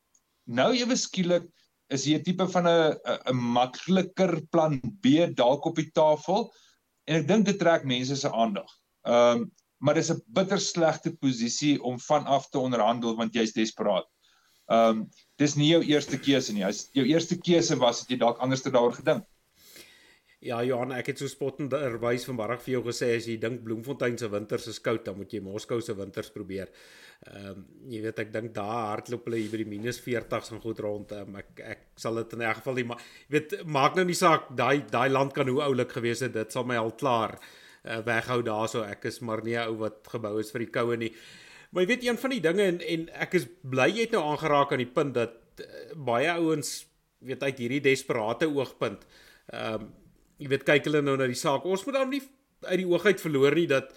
[0.46, 1.48] nou ewe skielik
[1.90, 2.98] is hier 'n tipe van 'n
[3.32, 6.54] 'n makliker plan B dalk op die tafel
[7.06, 8.72] en ek dink dit trek mense se aandag.
[9.06, 14.08] Ehm um, maar dis 'n bitter slegte posisie om vanaf te onderhandel want jy's desperaat.
[14.68, 16.64] Ehm um, dis nie jou eerste keuse nie.
[16.94, 19.24] Jou eerste keuse was het jy dalk anders te daaroor gedink.
[20.46, 24.28] Ja Johan, ek het so spottenderwys vanmiddag vir jou gesê as jy dink Bloemfontein se
[24.30, 26.70] winters is koud, dan moet jy Moskou se winters probeer.
[27.26, 30.62] Ehm um, jy weet ek dink daar hardloop hulle hier by die minus 40s en
[30.62, 31.16] goed rond.
[31.18, 34.20] Um, ek ek sal dit in 'n geval nie maar jy weet maak nou nie
[34.22, 37.40] saak daai daai land kan hoe oulik gewees het, dit sal my al klaar
[37.86, 38.84] uh, weghou daarso.
[38.84, 41.14] Ek is maar nie 'n ou wat gebou is vir die koue nie.
[41.72, 44.22] Maar jy weet een van die dinge en en ek is bly jy het nou
[44.22, 46.86] aangeraak aan die punt dat uh, baie ouens
[47.26, 49.02] weet uit hierdie desperate oogpunt
[49.50, 49.94] ehm um,
[50.38, 51.66] jy weet kyk hulle nou na die saak.
[51.66, 52.22] Ons moet dan nie
[52.66, 53.92] uit die oog uit verloor nie dat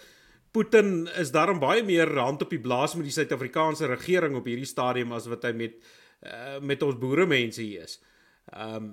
[0.51, 4.67] Putin is daarom baie meer hand op die blaas met die Suid-Afrikaanse regering op hierdie
[4.67, 5.77] stadium as wat hy met
[6.27, 7.97] uh, met ons boere mense hier is.
[8.51, 8.91] Ehm um,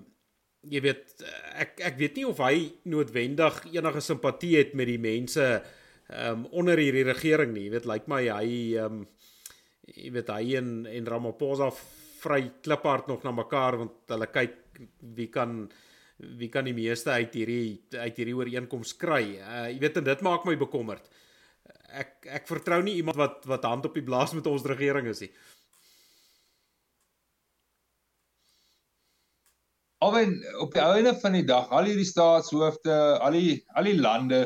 [0.69, 1.23] jy weet
[1.63, 2.55] ek ek weet nie of hy
[2.91, 7.67] noodwendig enige simpatie het met die mense ehm um, onder hierdie regering nie.
[7.69, 9.07] Jy weet lyk like my hy ehm um,
[9.89, 11.73] jy weet hy en en Ramaphosa
[12.23, 14.57] vry kliphard nog na mekaar want hulle kyk
[15.17, 15.61] wie kan
[16.19, 19.23] wie kan die meeste uit hierdie uit hierdie ooreenkoms kry.
[19.39, 21.05] Uh, jy weet en dit maak my bekommerd.
[21.89, 25.23] Ek ek vertrou nie iemand wat wat hand op die blaas met ons regering is
[25.25, 25.31] nie.
[30.03, 34.45] Alwen op die einde van die dag, al hierdie staatshoofde, al die al die lande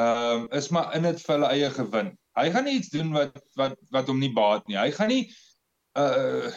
[0.00, 2.12] ehm um, is maar in dit vir hulle eie gewin.
[2.38, 4.78] Hy gaan nie iets doen wat wat wat hom nie baat nie.
[4.80, 5.24] Hy gaan nie
[6.00, 6.48] uh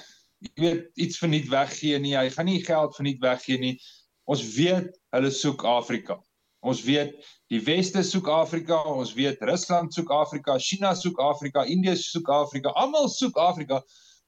[0.46, 2.16] jy weet iets verniet weggee nie.
[2.16, 3.76] Hy gaan nie geld verniet weggee nie.
[4.26, 6.18] Ons weet hulle soek Afrika.
[6.66, 7.14] Ons weet
[7.54, 12.74] die weste soek Afrika, ons weet Rusland soek Afrika, China soek Afrika, Indië soek Afrika,
[12.74, 13.84] almal soek Afrika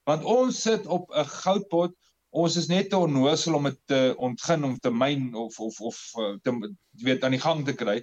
[0.07, 1.91] want ons sit op 'n goudpot.
[2.31, 5.97] Ons is net te onnosel om dit te ontgin om te myn of of of
[6.15, 6.53] eh, te
[7.03, 8.01] weet aan die gang te kry.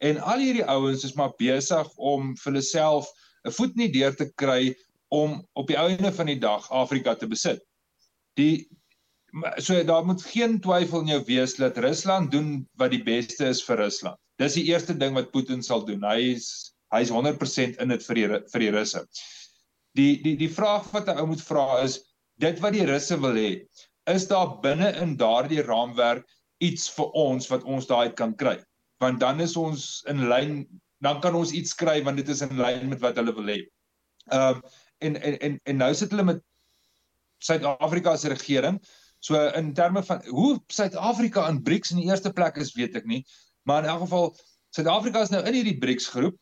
[0.00, 3.10] En al hierdie ouens is maar besig om vir hulle self
[3.44, 4.74] 'n voet nie deur te kry
[5.08, 7.60] om op die einde van die dag Afrika te besit.
[8.34, 8.68] Die
[9.56, 13.62] so daar moet geen twyfel in jou wees dat Rusland doen wat die beste is
[13.64, 14.18] vir Rusland.
[14.40, 16.04] Dis die eerste ding wat Putin sal doen.
[16.04, 19.04] Hy is hy's 100% in dit vir die vir die Russe.
[19.96, 22.00] Die die die vraag wat 'n ou moet vra is
[22.40, 23.64] dit wat die Russe wil hê,
[24.06, 26.26] is daar binne in daardie raamwerk
[26.60, 28.58] iets vir ons wat ons daai kan kry?
[29.00, 30.66] Want dan is ons in lyn,
[31.00, 33.60] dan kan ons iets kry want dit is in lyn met wat hulle wil hê.
[34.30, 34.62] Ehm um,
[35.02, 36.42] en en en en nou sit hulle met
[37.42, 38.78] Suid-Afrika se regering
[39.22, 43.06] So in terme van hoe Suid-Afrika in BRICS in die eerste plek is, weet ek
[43.06, 43.22] nie,
[43.68, 44.32] maar in elk geval
[44.74, 46.38] Suid-Afrika is nou in hierdie BRICS groep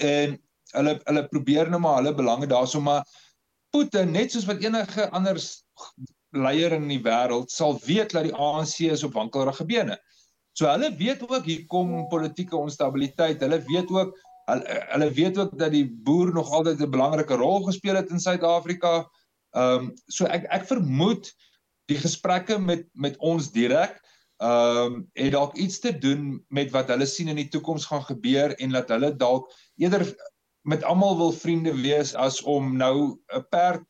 [0.00, 0.36] en
[0.72, 3.04] hulle hulle probeer nou maar hulle belange daarso maar
[3.74, 5.40] Putin net soos wat enige ander
[6.36, 9.98] leier in die wêreld sal weet dat die ANC is op wankelrige bene.
[10.56, 13.42] So hulle weet ook hier kom politieke onstabiliteit.
[13.44, 14.16] Hulle weet ook
[14.48, 18.20] hulle, hulle weet ook dat die boer nog altyd 'n belangrike rol gespeel het in
[18.20, 19.02] Suid-Afrika.
[19.52, 21.32] Ehm um, so ek ek vermoed
[21.90, 24.00] die gesprekke met met ons direk
[24.36, 28.04] ehm um, het dalk iets te doen met wat hulle sien in die toekoms gaan
[28.04, 29.48] gebeur en dat hulle dalk
[29.80, 30.04] eerder
[30.68, 33.84] met almal wil vriende wees as om nou 'n perd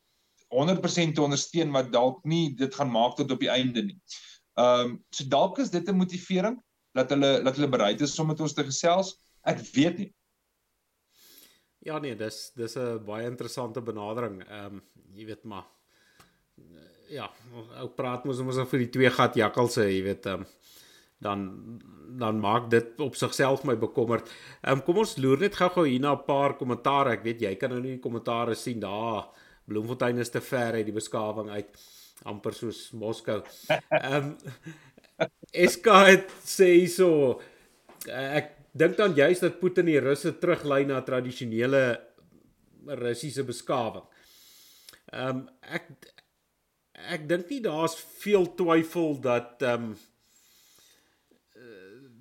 [0.55, 3.99] 100% te ondersteun wat dalk nie dit gaan maak tot op die einde nie.
[4.55, 8.27] Ehm um, so dalk is dit 'n motivering dat hulle dat hulle bereid is om
[8.27, 9.17] met ons te gesels.
[9.43, 10.15] Ek weet nie.
[11.79, 14.43] Ja nee, dis dis 'n baie interessante benadering.
[14.49, 14.83] Ehm um,
[15.13, 15.67] jy weet maar
[17.09, 17.29] ja,
[17.81, 20.47] ou praat mos ons vir die twee gat jakkalse, jy weet, um,
[21.23, 21.47] dan
[22.17, 24.29] dan maak dit op sigself my bekommerd.
[24.63, 27.13] Ehm um, kom ons loer net gou-gou hier na 'n paar kommentaare.
[27.17, 29.29] Ek weet jy kan nou nie die kommentaare sien daar.
[29.67, 31.69] Bloemfontein is te ver uit die beskawing uit
[32.25, 33.43] amper soos Moskou.
[33.91, 34.37] Ehm um,
[36.07, 37.41] het sê so
[38.07, 42.01] ek dink dan juist dat Putin die Russe teruglei na tradisionele
[42.87, 44.05] Russiese beskawing.
[45.13, 45.91] Ehm um, ek
[46.97, 49.97] ek dink nie daar's veel twyfel dat ehm um,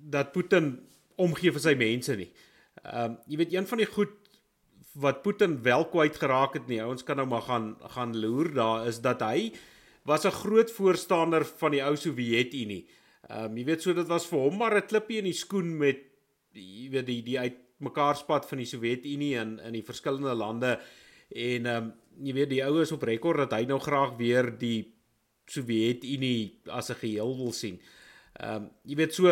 [0.06, 0.78] dat Putin
[1.18, 2.28] omgee vir sy mense nie.
[2.84, 4.14] Ehm um, jy weet een van die goed
[4.96, 6.80] wat Putin wel kwyt geraak het nie.
[6.84, 9.52] Ons kan nou maar gaan gaan loer daar is dat hy
[10.04, 12.86] was 'n groot voorstander van die ou Sowjetunie.
[13.28, 15.76] Ehm um, jy weet so dit was vir hom maar 'n klippie in die skoen
[15.78, 15.98] met
[16.52, 20.78] jy weet die die uitmekaar spat van die Sowjetunie in in die verskillende lande
[21.30, 24.92] en ehm um, jy weet die oues op rekord dat hy nou graag weer die
[25.46, 27.78] Sowjetunie as 'n geheel wil sien.
[28.40, 29.28] Ehm um, jy weet so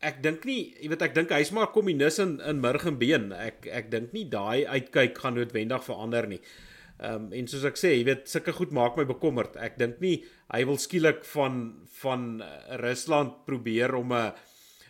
[0.00, 3.32] ek dink nie, jy weet ek dink hy's maar kommunis in in murg en been.
[3.32, 6.40] Ek ek dink nie daai uitkyk gaan noodwendig verander nie.
[7.00, 9.56] Ehm um, en soos ek sê, jy weet sulke goed maak my bekommerd.
[9.56, 12.42] Ek dink nie hy wil skielik van van
[12.82, 14.32] Rusland probeer om 'n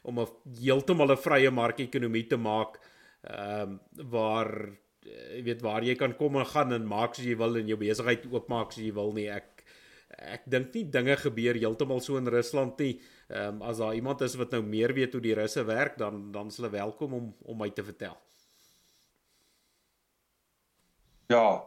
[0.03, 0.27] om 'n
[0.61, 2.81] heeltemal 'n vrye mark-ekonomie te maak
[3.25, 4.71] ehm um, waar
[5.11, 7.79] jy weet waar jy kan kom en gaan en maak soos jy wil en jou
[7.81, 9.29] besigheid oopmaak soos jy wil nie.
[9.33, 9.65] Ek
[10.21, 12.99] ek dink nie dinge gebeur heeltemal so in Rusland nie.
[13.31, 16.31] Ehm um, as daar iemand is wat nou meer weet hoe die russe werk, dan
[16.33, 18.17] dan is hulle welkom om om my te vertel.
[21.31, 21.63] Ja.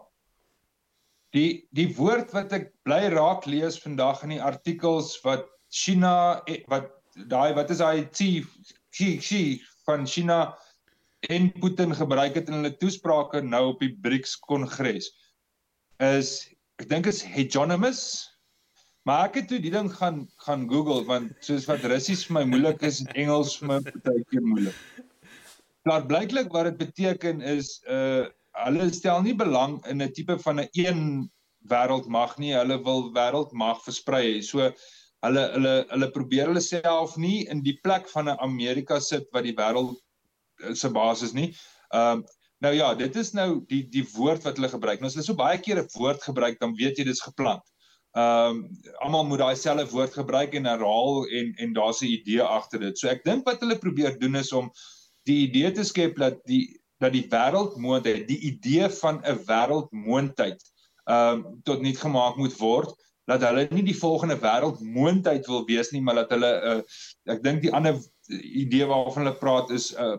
[1.34, 6.62] Die die woord wat ek bly raak lees vandag in die artikels wat China eh,
[6.70, 8.52] wat daai wat is daai chief
[8.94, 9.44] Xi Xi
[9.88, 10.54] van China
[11.30, 15.12] en Putin gebruik het in hulle toesprake nou op die BRICS kongres
[16.00, 16.50] is
[16.82, 18.34] ek dink is hegemonious
[19.04, 22.44] Maar ek het toe die ding gaan gaan Google want soos wat Russies vir my
[22.54, 24.78] moeilik is, Engels vir my baie keer moeilik.
[25.90, 30.62] Maar blyklik wat dit beteken is uh hulle stel nie belang in 'n tipe van
[30.62, 31.00] 'n een
[31.72, 34.42] wêreldmag nie, hulle wil wêreldmag versprei.
[34.42, 34.72] So
[35.26, 39.44] hulle hulle hulle probeer hulle self nie in die plek van 'n Amerika sit wat
[39.44, 40.00] die wêreld
[40.74, 41.52] se basis nie.
[41.92, 42.24] Um
[42.64, 45.02] nou ja, dit is nou die die woord wat hulle gebruik.
[45.02, 47.64] Nou as hulle so baie keer 'n woord gebruik, dan weet jy dis geplant.
[48.14, 48.58] Ehm um,
[49.02, 52.98] almal moet daai selfde woord gebruik en herhaal en en daar's 'n idee agter dit.
[52.98, 54.72] So ek dink wat hulle probeer doen is om
[55.26, 60.62] die idee te skep dat die dat die wêreldmoontheid, die idee van 'n wêreldmoontheid
[61.10, 62.94] ehm um, tot niet gemaak moet word
[63.26, 67.44] dat hulle nie die volgende wêreldmoontheid wil wees nie, maar dat hulle 'n uh, ek
[67.44, 67.98] dink die ander
[68.64, 70.18] idee waarvan hulle praat is 'n uh,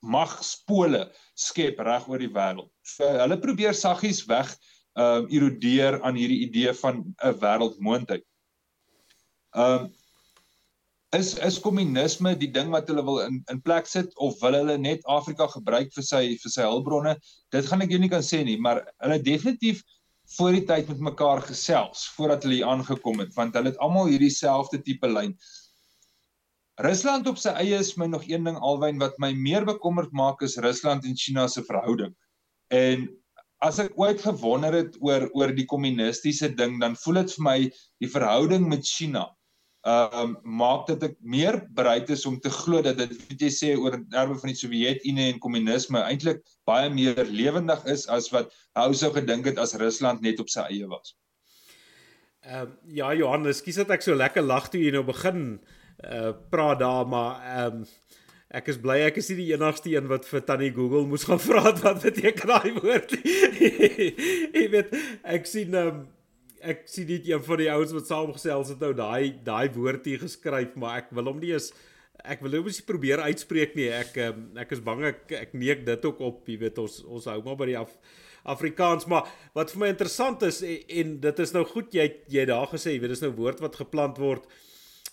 [0.00, 1.06] magspole
[1.38, 2.70] skep reg oor die wêreld.
[2.82, 4.52] So hulle probeer saggies weg
[4.98, 8.24] um erodeer aan hierdie idee van 'n wêreldmoontheid.
[9.56, 9.92] Um
[11.12, 14.78] is is kommunisme die ding wat hulle wil in in plek sit of wil hulle
[14.78, 17.16] net Afrika gebruik vir sy vir sy hulpbronne?
[17.52, 19.82] Dit gaan ek jou nie kan sê nie, maar hulle definitief
[20.36, 24.08] voor die tyd met mekaar gesels voordat hulle hier aangekom het, want hulle het almal
[24.08, 25.36] hierdie selfde tipe lyn.
[26.80, 30.40] Rusland op sy eie is my nog een ding alwyn wat my meer bekommerd maak
[30.42, 32.14] is Rusland en China se verhouding.
[32.72, 33.08] En
[33.60, 37.58] as ek ooit gewonder het oor oor die kommunistiese ding, dan voel dit vir my
[38.00, 39.28] die verhouding met China
[39.82, 43.48] ehm um, maak dit ek meer bereid is om te glo dat dit wat jy
[43.50, 48.54] sê oor erwe van die Sowjetunie en kommunisme eintlik baie meer lewendig is as wat
[48.78, 51.16] hou sou gedink het as Rusland net op sy eie was.
[52.46, 55.58] Ehm um, ja Johannes, kies dat ek so lekker lag toe jy nou begin
[56.06, 57.84] uh praat daar maar ehm um,
[58.52, 61.40] Ek is bly ek is nie die enigste een wat vir Tannie Google moes gaan
[61.48, 63.36] vra wat beteken daai woord nie.
[64.58, 64.90] Jy weet,
[65.24, 66.02] ek sien um,
[66.60, 70.20] ek sien dit een van die ouens wat saamgesels het nou daai daai woord hier
[70.20, 71.70] geskryf, maar ek wil hom nie eens
[72.28, 73.88] ek wil hom nie probeer uitspreek nie.
[73.88, 77.30] Ek um, ek is bang ek ek neek dit ook op, jy weet ons ons
[77.32, 77.96] hou maar by die af
[78.52, 82.44] Afrikaans, maar wat vir my interessant is en, en dit is nou goed jy jy
[82.50, 84.44] daar gesê, jy weet dis nou woord wat geplant word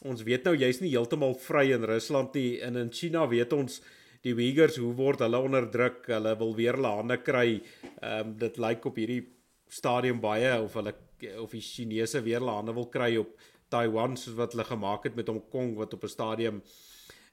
[0.07, 2.59] ons weet nou jy's nie heeltemal vry in Rusland nie.
[2.63, 3.81] En in China weet ons
[4.23, 7.59] die Uyghurs hoe word hulle onderdruk hulle wil weer hulle hande kry.
[8.03, 9.23] Um, dit lyk op hierdie
[9.69, 10.95] stadium baie of hulle
[11.39, 13.35] of die Chinese weer hulle hande wil kry op
[13.69, 16.61] Taiwan soos wat hulle gemaak het met Hong Kong wat op 'n stadium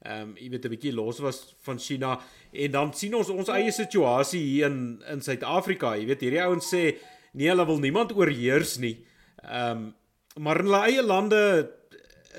[0.05, 2.21] ehm um, jy weet 'n bietjie los was van China.
[2.53, 5.97] En dan sien ons ons eie situasie hier in in Suid-Afrika.
[5.97, 6.99] Jy weet hierdie ouens sê
[7.33, 9.05] nee hulle wil niemand oorheers nie.
[9.43, 9.95] Ehm um,
[10.37, 11.73] maar in hulle eie lande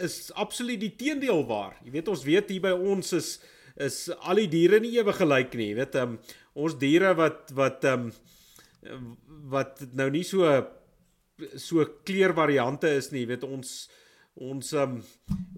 [0.03, 1.77] is absoluut die teendeel waar.
[1.85, 3.37] Jy weet ons weet hier by ons is
[3.77, 5.69] is al die diere nie ewe gelyk nie.
[5.69, 6.17] Jy weet um,
[6.57, 8.09] ons diere wat wat um,
[9.53, 10.49] wat nou nie so
[11.61, 13.25] so kleurvariante is nie.
[13.25, 13.77] Jy weet ons
[14.37, 14.99] ons um,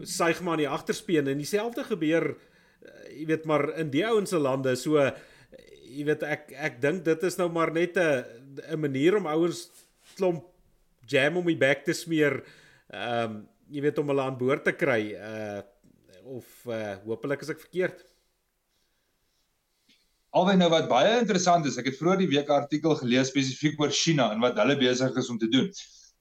[0.08, 2.32] suig maar in die agterspeen en dieselfde gebeur
[3.12, 5.02] jy weet maar in die ouens se lande so
[5.90, 8.24] jy weet ek ek dink dit is nou maar net 'n
[8.76, 9.68] 'n manier om ouens
[10.16, 10.46] klomp
[11.08, 12.44] jam om die bek te smeer.
[12.94, 15.60] Ehm um, jy weet om hulle aan boord te kry uh
[16.30, 18.02] of uh hopelik is ek verkeerd.
[20.38, 23.80] Alwen nou wat baie interessant is, ek het vroeër die week 'n artikel gelees spesifiek
[23.82, 25.72] oor China en wat hulle besig is om te doen.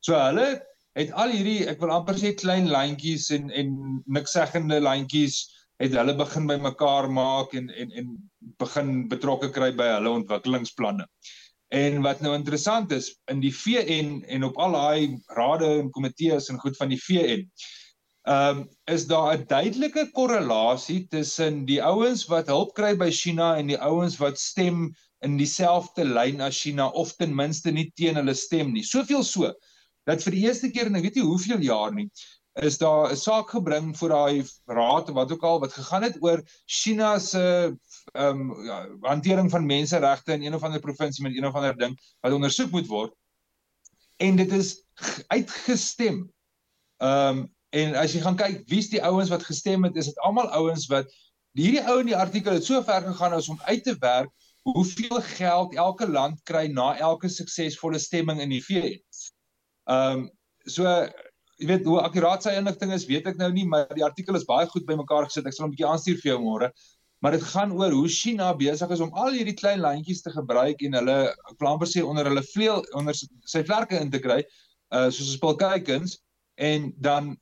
[0.00, 0.62] So hulle
[0.98, 3.74] het al hierdie ek wil amper sê klein lyntjies en en
[4.06, 5.44] niks seggende lyntjies
[5.82, 8.16] het hulle begin by mekaar maak en en en
[8.58, 11.06] begin betrokke kry by hulle ontwikkelingsplanne.
[11.68, 16.48] En wat nou interessant is in die VN en op al daai rade en komitees
[16.48, 17.44] en goed van die VN.
[18.28, 23.56] Ehm um, is daar 'n duidelike korrelasie tussen die ouens wat hulp kry by China
[23.56, 24.88] en die ouens wat stem
[25.20, 28.82] in dieselfde lyn as China of ten minste nie teen hulle stem nie.
[28.82, 29.52] Soveel so
[30.06, 32.08] dat vir die eerste keer in ek weet nie hoeveel jaar nie
[32.62, 36.16] is daar 'n saak gebring voor daai raad of wat ook al wat gegaan het
[36.20, 37.76] oor China se
[38.12, 41.76] ehm um, ja, hantering van menseregte in een of ander provinsie met een of ander
[41.76, 43.14] ding wat ondersoek moet word.
[44.16, 44.84] En dit is
[45.26, 46.32] uitgestem.
[46.96, 50.18] Ehm um, en as jy gaan kyk wie's die ouens wat gestem het, is dit
[50.24, 51.10] almal ouens wat
[51.52, 54.30] hierdie ou in die artikel het so ver gegaan as om uit te werk
[54.62, 59.00] hoeveel geld elke land kry na elke suksesvolle stemming in die VN.
[59.88, 60.28] Ehm um,
[60.68, 60.84] so
[61.58, 64.46] jy weet hoe akkuraat sy inligting is, weet ek nou nie, maar die artikel is
[64.46, 65.46] baie goed bymekaar gesit.
[65.48, 66.68] Ek sal hom 'n bietjie aanstuur vir jou môre.
[67.18, 70.82] Maar dit gaan oor hoe China besig is om al hierdie klein landjies te gebruik
[70.86, 71.18] en hulle
[71.58, 74.38] planper sê onder hulle vleuel onder sy vlerke in te kry,
[74.94, 76.20] uh soos 'n spulkuikens
[76.54, 77.36] en dan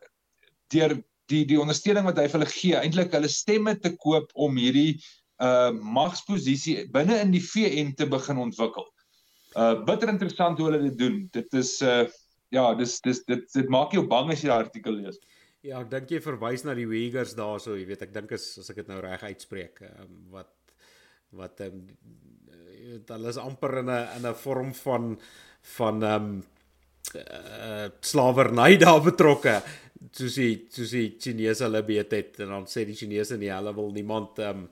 [0.73, 0.97] deur
[1.31, 4.97] die die ondersteuning wat hy vir hulle gee, eintlik hulle stemme te koop om hierdie
[5.45, 8.87] uh magsposisie binne in die VN te begin ontwikkel.
[9.57, 11.25] Uh bitter interessant hoe hulle dit doen.
[11.33, 12.07] Dit is uh
[12.55, 15.19] ja, dis dis dit dit maak jou bang as jy daardie artikel lees.
[15.62, 18.71] Ja, ek dink jy verwys na die Uyghurs daarso, jy weet, ek dink as as
[18.71, 20.53] ek dit nou reg uitspreek, um, wat
[21.37, 21.87] wat ehm um,
[23.09, 25.19] hulle is amper in 'n in 'n vorm van
[25.77, 26.45] van ehm um,
[27.14, 29.62] uh, slawerny daar betrokke
[30.12, 33.75] soos die soos die Chinese hulle weet het en dan sê die Chinese nee hulle
[33.75, 34.69] wil niemand ehm um,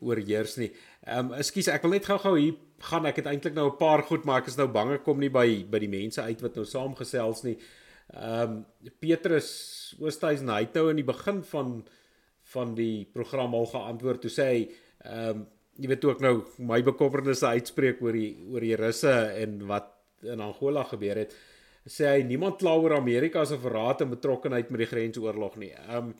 [0.00, 0.70] oorheers nie.
[1.06, 2.56] Ehm um, ekskuus ek wil net gou-gou hier
[2.90, 5.20] gaan ek het eintlik nou 'n paar goed maar ek is nou bang ek kom
[5.20, 7.58] nie by by die mense uit wat nou saamgesels nie.
[8.14, 9.48] Ehm um, Petrus
[9.98, 11.80] Oosthuizen hy het nou in die begin van
[12.54, 16.36] van die program al geantwoord toe sê hy ehm um, jy weet ook nou
[16.70, 19.10] my bekommernisse uitspreek oor die oor die russe
[19.42, 19.90] en wat
[20.22, 21.34] in Angola gebeur het.
[21.84, 25.72] Sê hy niemand kla oor Amerika se verraad en betrokkeheid met die grensoorlog nie.
[25.74, 26.14] Ehm um,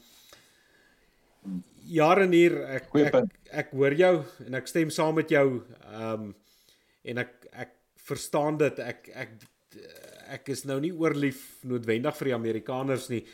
[1.85, 4.15] jare hier ek, ek ek ek hoor jou
[4.47, 6.35] en ek stem saam met jou ehm um,
[7.05, 7.75] en ek ek
[8.09, 9.35] verstaan dit ek ek
[10.29, 13.25] ek is nou nie oorlief noodwendig vir die Amerikaners nie.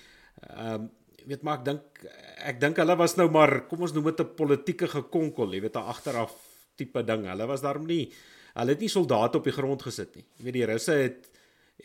[0.49, 0.91] Ehm um,
[1.29, 2.05] weet maar ek dink
[2.49, 5.77] ek dink hulle was nou maar kom ons noem dit 'n politieke gekonkel, jy weet
[5.77, 6.33] 'n agteraf
[6.77, 7.27] tipe ding.
[7.29, 8.13] Hulle was daarom nie
[8.55, 10.25] hulle het nie soldate op die grond gesit nie.
[10.39, 11.29] Jy weet die Russe het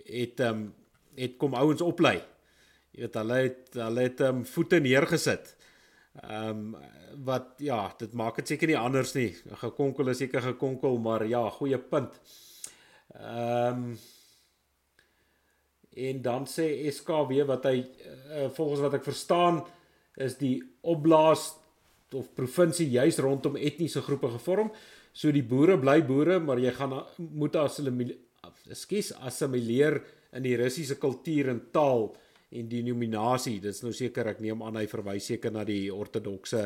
[0.05, 0.73] het ehm um,
[1.15, 2.21] het kom ouens oplei.
[2.91, 5.55] Jy weet hulle het hulle het ehm um, voete neergesit.
[6.23, 6.75] Ehm um,
[7.25, 9.29] wat ja, dit maak dit seker nie anders nie.
[9.61, 12.19] Gekonkel is seker gekonkel, maar ja, goeie punt.
[13.15, 13.97] Ehm um,
[15.95, 19.61] en dan sê SKW wat hy uh, volgens wat ek verstaan
[20.19, 21.53] is die opblaas
[22.15, 24.69] of provinsie juis rondom etniese groepe gevorm.
[25.15, 27.55] So die boere bly boere, maar jy gaan moet
[28.71, 29.99] ekskuus, assimileer
[30.35, 32.09] in die Russiese kultuur en taal
[32.55, 33.59] en denominasie.
[33.63, 36.63] Dit's nou seker ek neem aan hy verwys seker na die ortodokse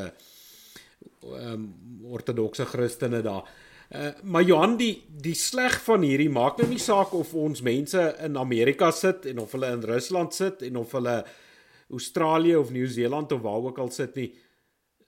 [1.24, 1.68] ehm um,
[2.12, 3.46] ortodokse Christene daar.
[3.89, 7.97] Uh, maar Johan die die sleg van hierdie maak nou nie saak of ons mense
[8.21, 11.15] in Amerika sit en of hulle in Rusland sit en of hulle
[11.89, 14.30] Australië of Nieu-Seeland of waar ook al sit nie.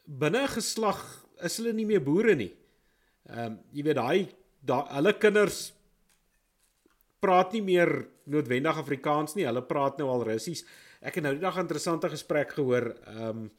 [0.06, 0.98] Binne 'n geslag
[1.46, 2.50] is hulle nie meer boere nie.
[3.30, 4.28] Ehm um, jy weet daai
[4.66, 5.74] daai hulle kinders
[7.22, 9.46] praat nie meer noodwendig Afrikaans nie.
[9.46, 10.66] Hulle praat nou al Russies.
[11.02, 13.52] Ek het nou die dag 'n interessante gesprek gehoor ehm um,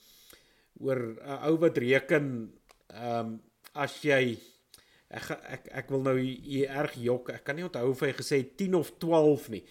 [0.80, 2.52] oor 'n ou wat reken
[2.90, 3.40] ehm um,
[3.72, 4.36] as jy
[5.12, 7.30] ek ek ek wil nou hier erg jok.
[7.36, 9.62] Ek kan nie onthou of hy gesê 10 of 12 nie.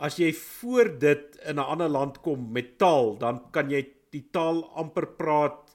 [0.00, 4.26] As jy voor dit in 'n ander land kom met taal, dan kan jy die
[4.32, 5.68] taal amper praat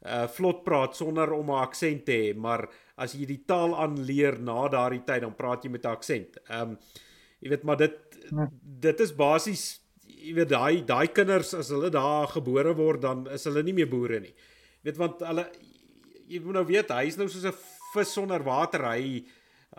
[0.00, 4.38] uh vlot praat sonder om 'n aksent te hê, maar as jy die taal aanleer
[4.40, 6.38] na daardie tyd dan praat jy met 'n aksent.
[6.48, 6.78] Ehm um,
[7.40, 7.96] jy weet maar dit
[8.30, 8.50] ja.
[8.62, 13.44] dit is basies jy weet daai daai kinders as hulle daar gebore word dan is
[13.48, 14.34] hulle nie meer boere nie.
[14.80, 15.46] Jy weet want hulle
[16.28, 17.56] jy moet nou weet hy is nou soos 'n
[17.94, 18.84] vis sonder water.
[18.92, 19.24] Hy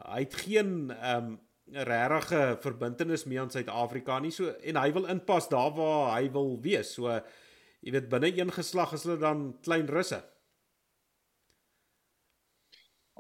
[0.08, 1.40] hy het geen ehm um,
[1.72, 4.32] regte verbintenis mee aan Suid-Afrika nie.
[4.32, 6.94] So en hy wil inpas daar waar hy wil wees.
[6.98, 7.14] So
[7.82, 10.20] jy weet binne een geslag is hulle dan klein russe.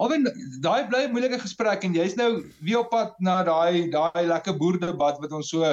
[0.01, 0.25] Alwen
[0.63, 4.57] daai bly 'n moeilike gesprek en jy's nou weer op pad na daai daai lekker
[4.57, 5.63] boerdebat wat ons so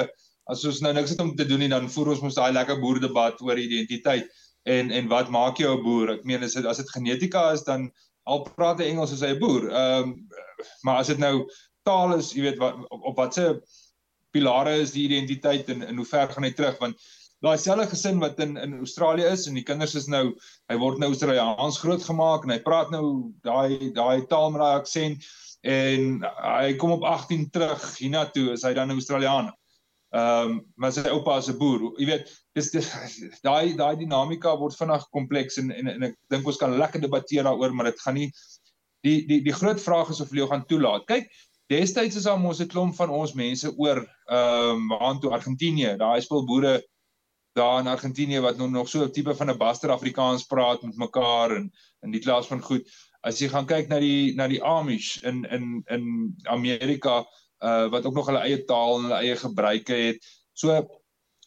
[0.49, 2.79] as ons nou niks het om te doen nie dan voer ons mos daai lekker
[2.81, 4.29] boerdebat oor identiteit
[4.65, 6.09] en en wat maak jou 'n boer?
[6.11, 7.91] Ek meen as dit as dit genetika is dan
[8.33, 9.69] al praat hy Engels as hy 'n boer.
[9.69, 10.15] Ehm um,
[10.83, 11.47] maar as dit nou
[11.87, 13.61] taal is, jy weet wat op, op watse
[14.35, 16.99] pilare is die identiteit en in hoe ver gaan hy terug want
[17.43, 20.25] daai selfe gesin wat in in Australië is en die kinders is nou
[20.69, 25.29] hy word nou Australiaans grootgemaak en hy praat nou daai daai taal met daai aksent
[25.67, 29.55] en hy kom op 18 terug hiernatoe is hy dan 'n Australianer.
[30.09, 31.83] Ehm um, maar sy oupa is 'n boer.
[32.01, 32.71] Jy weet, dis
[33.45, 37.45] daai daai dinamika word vinnig kompleks en, en en ek dink ons kan lekker debatteer
[37.45, 38.31] daaroor, maar dit gaan nie
[39.05, 41.05] die die die groot vraag is of hulle gaan toelaat.
[41.05, 41.29] Kyk,
[41.69, 45.93] destyds is daar mos 'n klomp van ons mense oor ehm um, aan toe Argentinië.
[45.97, 46.81] Daai spul boere
[47.53, 50.97] daar in Argentinië wat nog nog so 'n tipe van 'n baster Afrikaans praat met
[50.97, 52.89] mekaar en in die klas van goed.
[53.21, 57.25] As jy gaan kyk na die na die Amish in in in Amerika
[57.63, 60.29] uh wat ook nog hulle eie taal en hulle eie gebruike het.
[60.53, 60.75] So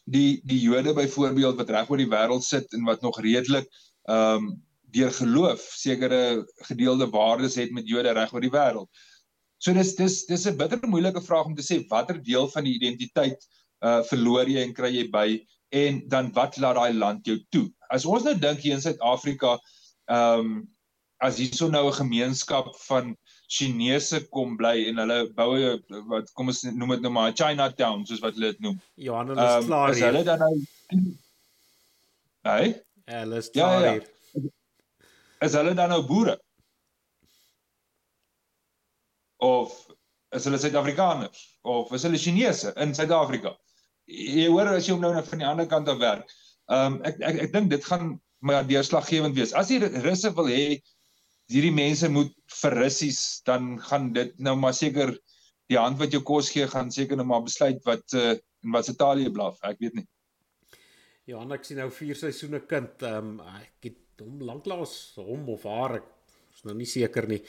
[0.05, 3.69] die die Jode byvoorbeeld wat reg oor die wêreld sit en wat nog redelik
[4.09, 4.53] ehm um,
[4.93, 8.89] deur geloof sekere gedeelde waardes het met Jode reg oor die wêreld.
[9.57, 12.75] So dis dis dis 'n bitter moeilike vraag om te sê watter deel van die
[12.75, 13.47] identiteit
[13.81, 15.27] uh verloor jy en kry jy by
[15.73, 17.71] en dan wat laat daai land jou toe?
[17.89, 19.57] As ons nou dink hier in Suid-Afrika
[20.11, 20.53] ehm um,
[21.23, 23.15] as hierso nou 'n gemeenskap van
[23.53, 25.51] Chinese kom bly en hulle bou
[26.09, 28.79] wat kom ons noem dit nou maar Chinatown soos wat hulle dit noem.
[28.97, 29.99] Ja, hulle is um, klaar hier.
[29.99, 30.53] Is hulle dan nou
[32.43, 32.71] Hey?
[33.11, 33.91] Hulle is klaar ja, ja.
[33.99, 34.49] hier.
[35.45, 36.37] Is hulle dan nou boere?
[39.43, 39.75] Of
[40.33, 43.53] is hulle Suid-Afrikaners of is hulle Chinese in Suid-Afrika?
[44.09, 46.33] Jy hoor as jy hom nou van die ander kant af werk.
[46.71, 49.53] Ehm um, ek ek ek dink dit gaan maar deurslaggewend wees.
[49.55, 50.81] As jy russe wil hê
[51.53, 55.13] hierdie mense moet vir russies dan gaan dit nou maar seker
[55.71, 58.33] die hand wat jou kos gee gaan seker nou maar besluit wat uh,
[58.63, 59.59] en wat se taal jy blaf.
[59.67, 60.07] Ek weet nie.
[61.29, 63.03] Ja ek sien nou vier seisoene kind.
[63.07, 66.09] Um, ek het hom lanklaas hom of haar ek
[66.53, 67.41] is nou nie seker nie.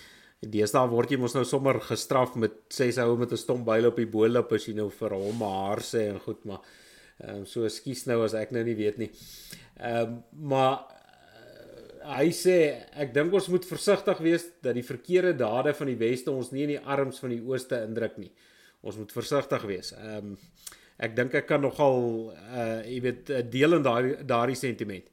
[0.45, 3.89] Deesdae word jy mos nou sommer gestraf met sê sy ou met 'n stomp byl
[3.89, 6.61] op die boelop as jy nou vir hom haar sê en goed maar
[7.23, 9.11] ehm um, so ekskuus nou as ek nou nie weet nie.
[9.81, 10.85] Ehm um, maar
[12.05, 12.57] hy sê
[13.01, 16.67] ek dink ons moet versigtig wees dat die verkeerde dade van die weste ons nie
[16.67, 18.31] in die arms van die ooste indruk nie.
[18.85, 19.95] Ons moet versigtig wees.
[19.97, 20.39] Ehm um,
[21.05, 25.09] ek dink ek kan nogal uh jy weet deel in daai daardie sentiment.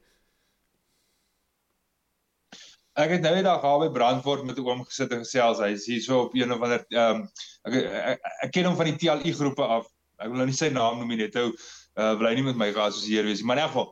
[2.94, 5.58] Ek het nou net daar by Brandfort met oom gesit en gesels.
[5.64, 7.28] Hy is hier so op een of ander ehm um,
[7.66, 9.88] ek, ek, ek ken hom van die TLI groepe af.
[10.22, 12.70] Ek wil nou nie sy naam noem net ou uh wil hy nie met my
[12.72, 13.90] geassosieer wees nie, maar in elk geval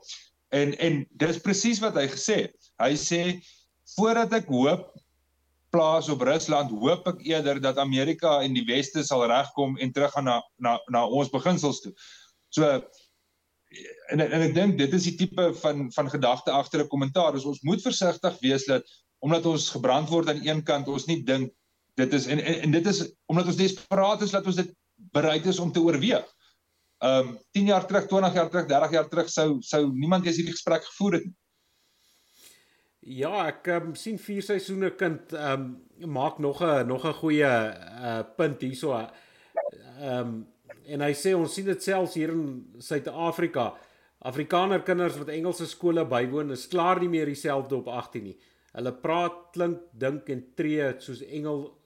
[0.51, 2.60] En en dis presies wat hy gesê het.
[2.81, 3.21] Hy sê
[3.97, 4.89] voordat ek hoop
[5.71, 10.27] plaas op Rusland, hoop ek eerder dat Amerika en die weste sal regkom en teruggaan
[10.27, 11.93] na na na ons beginsels toe.
[12.51, 12.67] So
[14.11, 17.39] en en ek dink dit is die tipe van van gedagte agter 'n kommentaar.
[17.39, 18.83] Ons moet versigtig wees dat
[19.21, 21.53] omdat ons gebrand word aan een kant, ons nie dink
[21.95, 24.71] dit is en, en en dit is omdat ons desperaat is dat ons dit
[25.13, 26.27] bereid is om te oorweeg
[27.01, 30.37] ehm um, 10 jaar terug, 20 jaar terug, 30 jaar terug sou sou niemand eens
[30.37, 31.37] hierdie gesprek gevoer het nie.
[33.01, 35.63] Ja, ek um, sien vier seisoene kind ehm
[36.01, 38.93] um, maak nog 'n nog 'n goeie uh punt hierso.
[38.93, 40.47] Ehm um,
[40.85, 43.75] en hy sê ons sien dit selfs hier in Suid-Afrika.
[44.19, 48.37] Afrikaner kinders wat Engelse skole bywoon is klaar nie meer dieselfde op 18 nie.
[48.73, 51.79] Hulle praat, klink, dink en tree soos Engel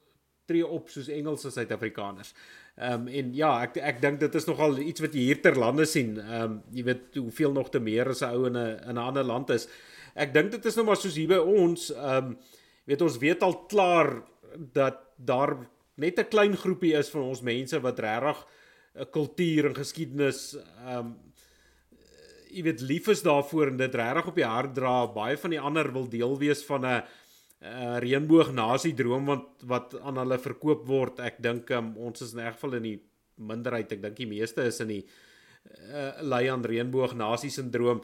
[0.46, 2.34] tree op soos Engelse Suid-Afrikaners.
[2.76, 5.54] Ehm um, en ja, ek ek dink dit is nogal iets wat jy hier ter
[5.54, 6.18] lande sien.
[6.18, 8.98] Ehm um, jy weet hoeveel nog te meer as 'n ou in 'n in 'n
[8.98, 9.68] ander land is.
[10.14, 11.90] Ek dink dit is nou maar soos hier by ons.
[11.94, 12.36] Ehm um,
[12.84, 14.10] weet ons weet al klaar
[14.76, 15.56] dat daar
[15.96, 18.46] net 'n klein groepie is van ons mense wat regtig
[18.94, 21.16] 'n kultuur en geskiedenis ehm um,
[22.54, 25.06] jy weet lief is daarvoor en dit regtig op die hart dra.
[25.06, 27.02] Baie van die ander wil deel wees van 'n
[27.64, 31.20] uh, reënboog nasie droom wat wat aan hulle verkoop word.
[31.20, 33.00] Ek dink um, ons is in 'n geval in die
[33.36, 33.92] minderheid.
[33.92, 35.04] Ek dink die meeste is in die
[35.90, 38.02] uh, lei aan reënboog nasie sindroom.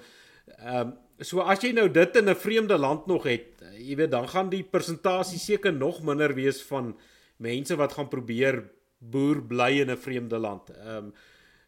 [0.59, 4.11] Ehm um, so as jy nou dit in 'n vreemde land nog het, jy weet
[4.11, 6.97] dan gaan die persentasie seker nog minder wees van
[7.37, 10.71] mense wat gaan probeer boer bly in 'n vreemde land.
[10.71, 11.13] Ehm um,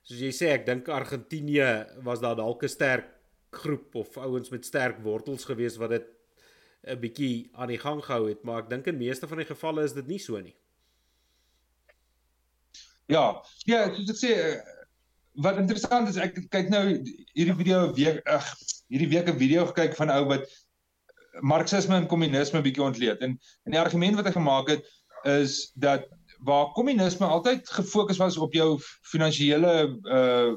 [0.03, 3.07] soos jy sê, ek dink Argentinië was daar dalk 'n sterk
[3.50, 6.07] groep of ouens met sterk wortels gewees wat dit
[6.86, 9.84] 'n bietjie aan die gang gehou het, maar ek dink in meeste van die gevalle
[9.84, 10.57] is dit nie so nie.
[13.07, 14.32] Ja, ja, soos ek sê
[15.44, 16.82] wat interessant is, ek kyk nou
[17.34, 18.46] hierdie video week ag,
[18.93, 20.49] hierdie week 'n video gekyk van ou wat
[21.40, 24.90] marxisme en kommunisme bietjie ontleed en en die argument wat hy gemaak het
[25.32, 26.09] is dat
[26.43, 28.78] waar kommunisme altyd gefokus was op jou
[29.14, 29.74] finansiële
[30.05, 30.53] uh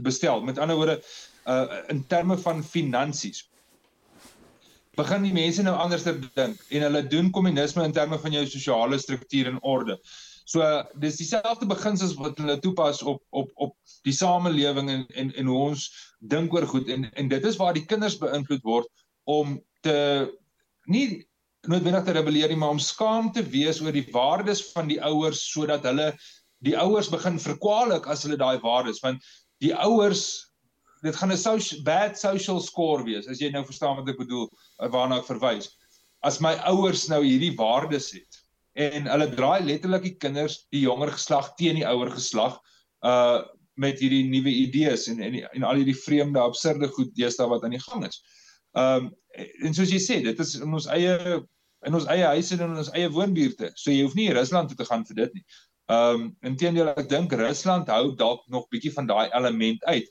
[0.00, 1.02] bestel, met ander woorde
[1.46, 3.50] uh in terme van finansies
[4.96, 8.46] begin die mense nou anders te dink en hulle doen kommunisme in terme van jou
[8.46, 9.98] sosiale struktuur en orde.
[10.50, 10.66] So
[10.98, 13.76] dis dieselfde beginsels wat hulle toepas op op op
[14.06, 15.86] die samelewing en en en hoe ons
[16.32, 16.90] dink oor goed.
[16.90, 19.94] En en dit is waar die kinders beïnvloed word om te
[20.90, 21.22] nie
[21.68, 25.44] noodwendig te rebelleer nie maar om skaam te wees oor die waardes van die ouers
[25.52, 26.10] sodat hulle
[26.66, 29.22] die ouers begin verkwalik as hulle daai waardes want
[29.62, 30.24] die ouers
[31.04, 34.50] dit gaan 'n social bad social score wees as jy nou verstaan wat ek bedoel
[34.90, 35.70] waarna ek verwys.
[36.26, 38.39] As my ouers nou hierdie waardes het
[38.72, 42.60] en hulle draai letterlik die kinders die jonger geslag teen die ouer geslag
[43.06, 43.40] uh
[43.80, 47.72] met hierdie nuwe idees en en en al hierdie vreemde absurde goed deesdae wat aan
[47.72, 48.20] die gang is.
[48.76, 49.08] Um
[49.64, 51.14] en soos jy sê, dit is in ons eie
[51.86, 53.70] in ons eie huise en in ons eie woonbuurte.
[53.80, 55.44] So jy hoef nie Rusland toe te gaan vir dit nie.
[55.90, 60.10] Um inteendeel ek dink Rusland hou dalk nog bietjie van daai element uit.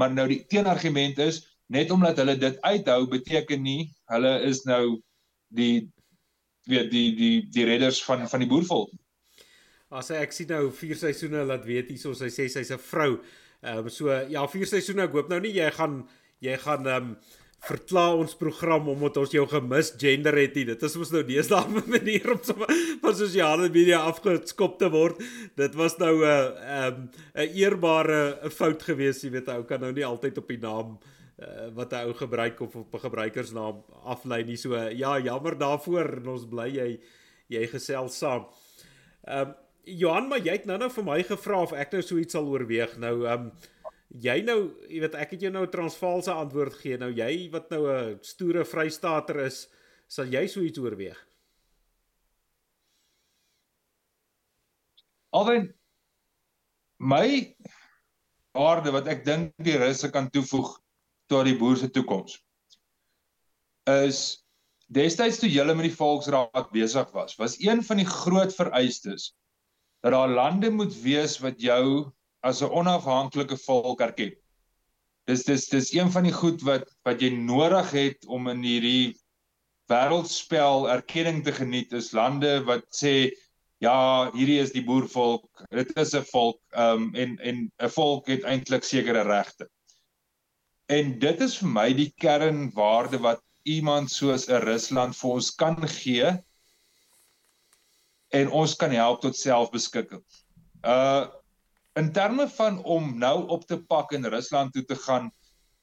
[0.00, 5.00] Maar nou die teenargument is net omdat hulle dit uithou beteken nie hulle is nou
[5.54, 5.84] die
[6.70, 8.92] weet die die die redders van van die boervolk.
[9.94, 13.20] As hy ek sien nou vier seisoene laat weet hierso sy sê sy's 'n vrou.
[13.62, 15.06] Ehm um, so ja, vier seisoene.
[15.08, 16.04] Ek hoop nou nie jy gaan
[16.40, 17.16] jy gaan ehm um,
[17.64, 20.66] verkla ons program omdat ons jou gemis gender het nie.
[20.68, 22.54] Dit is mos nou deesdae 'n manier om so
[23.02, 25.20] van sosiale media afgeskop te word.
[25.56, 30.04] Dit was nou 'n ehm 'n eerbare fout geweest, jy weet, ou kan nou nie
[30.04, 31.12] altyd op die naam uh,
[31.74, 34.56] wat 'n ou gebruik of op 'n gebruikersnaam aflei nie.
[34.56, 37.00] So ja, jammer daarvoor en ons bly jy
[37.48, 38.46] jy gesels saam.
[39.26, 39.54] Ehm um,
[39.86, 42.46] Johan, maar jy het nou nou vir my gevra of ek nou so iets sal
[42.48, 42.96] oorweeg.
[42.98, 43.52] Nou ehm um,
[44.08, 46.98] jy nou, jy weet ek het jou nou 'n Transvaalse antwoord gegee.
[46.98, 49.68] Nou jy wat nou 'n stoere Vrystater is,
[50.06, 51.18] sal jy so iets oorweeg?
[55.30, 55.74] Alwen
[56.98, 57.56] my
[58.52, 60.83] waarde wat ek dink die russe kan toevoeg
[61.28, 62.40] tot die boer se toekoms
[63.90, 64.44] is
[64.88, 69.32] destyds toe julle met die volksraad besig was was een van die groot vereistes
[70.04, 72.12] dat daar lande moet wees wat jou
[72.44, 74.32] as 'n onafhanklike volk erken.
[75.26, 79.16] Dis dis dis een van die goed wat wat jy nodig het om in hierdie
[79.88, 83.32] wêreldspel erkenning te geniet is lande wat sê
[83.80, 88.28] ja, hierdie is die boervolk, dit is 'n volk, ehm um, en en 'n volk
[88.28, 89.68] het eintlik sekere regte.
[90.92, 95.78] En dit is vir my die kernwaarde wat iemand soos 'n Rusland vir ons kan
[95.88, 96.32] gee
[98.34, 100.22] en ons kan help tot selfbeskikking.
[100.84, 101.26] Uh
[101.94, 105.30] in terme van om nou op te pak in Rusland toe te gaan,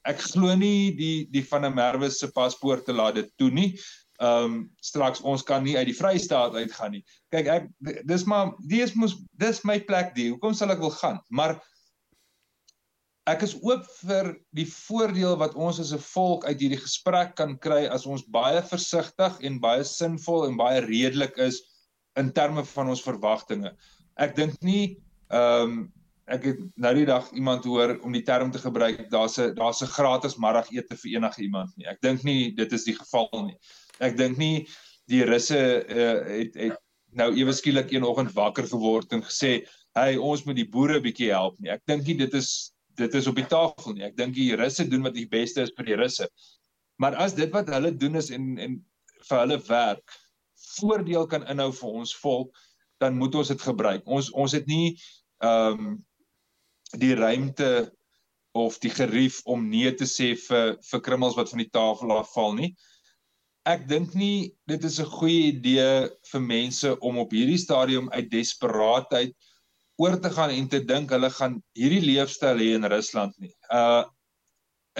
[0.04, 3.80] ek glo nie die die van 'n Merwe se paspoort te laat dit toe nie.
[4.20, 7.04] Um straks ons kan nie uit die Vrystaat uitgaan nie.
[7.32, 7.68] Kyk ek
[8.04, 10.30] dis maar dis mos dis my plek die.
[10.30, 11.20] Hoekom sal ek wil gaan?
[11.28, 11.58] Maar
[13.30, 17.56] ek is oop vir die voordeel wat ons as 'n volk uit hierdie gesprek kan
[17.58, 21.62] kry as ons baie versigtig en baie sinvol en baie redelik is
[22.16, 23.76] in terme van ons verwagtinge.
[24.18, 24.98] Ek dink nie
[25.30, 25.92] ehm um,
[26.32, 29.82] ek het nou die dag iemand hoor om die term te gebruik daar's 'n daar's
[29.82, 31.86] 'n gratis middagete vir enige iemand nie.
[31.86, 33.58] Ek dink nie dit is die geval nie.
[34.00, 34.66] Ek dink nie
[35.08, 35.58] die russe
[35.88, 36.78] uh, het het
[37.12, 41.58] nou ewe skielik eenoggend wakker geword en gesê, "Hey, ons moet die boere bietjie help
[41.60, 44.04] nie." Ek dink nie dit is dit is op die tafel nie.
[44.08, 46.28] Ek dink die russe doen wat die beste is vir die russe.
[47.00, 48.78] Maar as dit wat hulle doen is en en
[49.22, 50.18] vir hulle werk
[50.72, 52.56] voordeel kan inhou vir ons volk,
[53.02, 54.06] dan moet ons dit gebruik.
[54.06, 54.94] Ons ons het nie
[55.42, 55.92] ehm um,
[57.00, 57.88] die ruimte
[58.52, 62.52] of die gerief om nee te sê vir vir krummels wat van die tafel afval
[62.58, 62.74] nie.
[63.64, 68.30] Ek dink nie dit is 'n goeie idee vir mense om op hierdie stadium uit
[68.30, 69.32] desperaatheid
[70.00, 73.54] oor te gaan en te dink hulle gaan hierdie leefstyl hê in Rusland nie.
[73.70, 74.04] Uh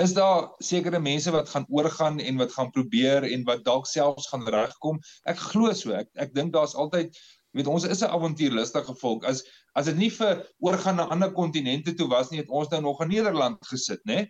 [0.01, 4.31] is daar sekere mense wat gaan oorgaan en wat gaan probeer en wat dalk selfs
[4.33, 5.01] gaan regkom?
[5.29, 5.93] Ek glo so.
[5.93, 7.13] Ek ek dink daar's altyd
[7.53, 9.25] weet ons is 'n avontuurlustige volk.
[9.29, 9.45] As
[9.77, 13.03] as dit nie vir oorgaan na ander kontinente toe was nie, het ons nou nog
[13.03, 14.27] in Nederland gesit, né?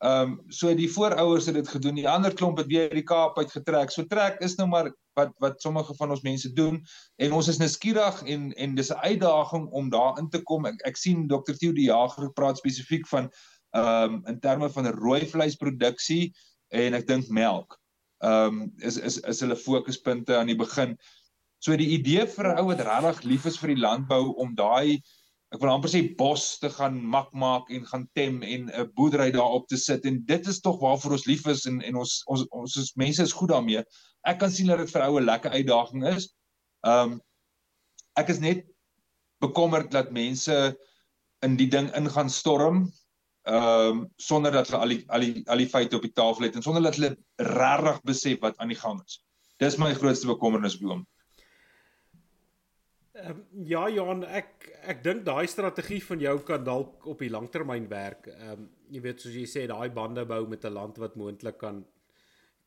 [0.00, 1.94] Ehm um, so die voorouers het dit gedoen.
[1.94, 3.90] Die ander klomp het weer die Kaap uitgetrek.
[3.92, 4.88] So trek is nou maar
[5.18, 6.78] wat wat sommige van ons mense doen
[7.16, 10.64] en ons is nuuskierig en en dis 'n uitdaging om daarin te kom.
[10.66, 11.52] Ek, ek sien Dr.
[11.52, 13.28] Theo die Jager praat spesifiek van
[13.76, 16.32] ehm um, in terme van rooi vleisproduksie
[16.68, 17.76] en ek dink melk.
[18.24, 20.96] Ehm um, is is is hulle fokuspunte aan die begin.
[21.58, 25.02] So die idee vir ou wat regtig lief is vir die landbou om daai
[25.50, 29.30] ek wil amper sê bos te gaan mak maak en gaan tem en 'n boerdery
[29.34, 32.44] daarop te sit en dit is tog waarvoor ons lief is en en ons ons
[32.60, 33.82] ons is mense is goed daarmee.
[34.30, 36.30] Ek kan sien dat dit vir oue lekker uitdaging is.
[36.86, 37.18] Um
[38.16, 38.62] ek is net
[39.42, 40.76] bekommerd dat mense
[41.42, 42.92] in die ding ingaan storm
[43.50, 46.54] um sonder dat hulle al die al die al die feite op die tafel het
[46.54, 49.18] en sonder dat hulle regtig besef wat aan die gang is.
[49.58, 50.78] Dis my grootste bekommernis
[53.20, 53.30] bloem.
[53.30, 57.88] Um, ja Johan, ek ek dink daai strategie van jou kan dalk op die langtermyn
[57.88, 58.28] werk.
[58.28, 61.58] Ehm um, jy weet soos jy sê daai bande bou met 'n land wat moontlik
[61.58, 61.84] kan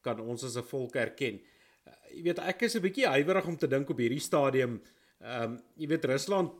[0.01, 1.39] kan ons as 'n volk erken.
[1.87, 4.81] Uh, jy weet ek is 'n bietjie huiwerig om te dink op hierdie stadium.
[5.21, 6.51] Ehm um, jy weet Rusland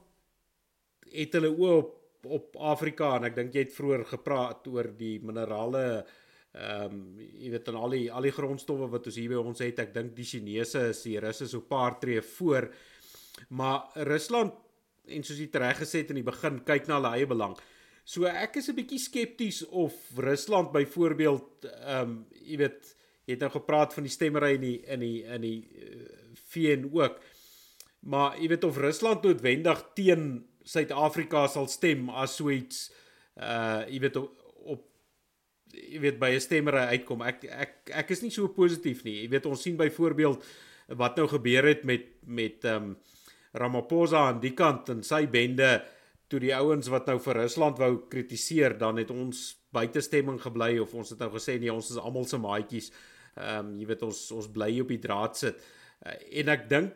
[1.11, 5.19] het hulle oë op op Afrika en ek dink jy het vroeër gepraat oor die
[5.19, 6.05] minerale
[6.53, 9.59] ehm um, jy weet dan al die al die grondstowwe wat ons hier by ons
[9.59, 9.79] het.
[9.79, 12.69] Ek dink die Chinese is die Russe so paar tree voor.
[13.49, 14.53] Maar Rusland
[15.05, 17.55] en soos jy reg gesê het in die begin kyk na hulle eie belang.
[18.05, 23.39] So ek is 'n bietjie skepties of Rusland byvoorbeeld ehm um, jy weet jy het
[23.39, 26.07] nou gepraat van die stemmery in die in die in die uh,
[26.51, 27.19] VN ook.
[28.03, 32.91] Maar jy weet of Rusland noodwendig teen Suid-Afrika sal stem as so iets
[33.39, 34.35] uh jy weet op,
[34.75, 34.83] op
[35.71, 37.21] jy weet by 'n stemmery uitkom.
[37.21, 39.23] Ek ek ek is nie so positief nie.
[39.23, 40.43] Jy weet ons sien byvoorbeeld
[40.87, 42.97] wat nou gebeur het met met ehm um,
[43.53, 45.83] Ramaphosa aan die kant en sy bende
[46.31, 50.93] toe die ouens wat nou vir Rusland wou kritiseer, dan het ons buitestemming gebly of
[50.97, 52.91] ons het nou gesê nee, ons is almal se maatjies.
[53.37, 55.61] Ehm um, jy weet ons ons bly op die draad sit.
[56.05, 56.93] Uh, en ek dink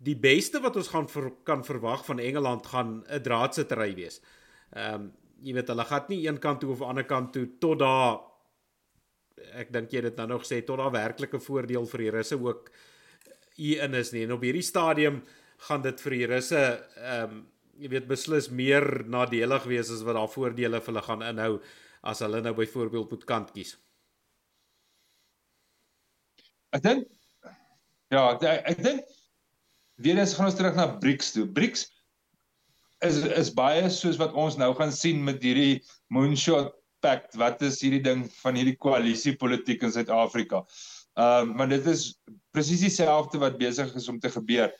[0.00, 4.20] die beste wat ons gaan ver, kan verwag van Engeland gaan 'n draadsittery wees.
[4.74, 7.78] Ehm um, jy weet hulle gaan nie een kant toe of ander kant toe tot
[7.78, 8.20] daar
[9.56, 12.70] ek dink jy dit nou nog gesê tot daar werklike voordeel vir die Russe ook
[13.56, 14.24] hier in is nie.
[14.24, 15.22] En op hierdie stadium
[15.68, 16.62] gaan dit vir die Russe
[16.96, 17.46] ehm um,
[17.80, 21.54] jy weet beslis meer nadelig wees as wat daar voordele vir hulle gaan inhou
[22.10, 23.70] as hulle nou byvoorbeeld moet kant kies.
[26.76, 27.06] Ek dink
[28.12, 29.16] ja, ek, dink
[30.04, 31.46] weer eens gaan ons terug na BRICS toe.
[31.56, 31.86] BRICS
[33.06, 35.80] is is baie soos wat ons nou gaan sien met hierdie
[36.12, 37.36] moonshot pact.
[37.40, 40.64] Wat is hierdie ding van hierdie koalisie politiek in Suid-Afrika?
[41.16, 42.10] Ehm um, maar dit is
[42.54, 44.70] presies dieselfde wat besig is om te gebeur.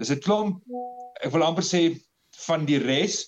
[0.00, 0.62] Dis 'n klomp
[1.20, 1.82] ek wil amper sê
[2.46, 3.20] van die res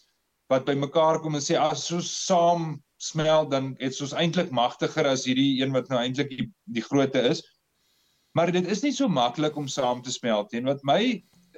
[0.53, 5.27] wat bymekaar kom en sê as ons saam smel dan het ons eintlik magtiger as
[5.29, 6.47] hierdie een wat nou eintlik die,
[6.77, 7.43] die grootte is.
[8.39, 10.62] Maar dit is nie so maklik om saam te smelt nie.
[10.64, 11.01] Wat my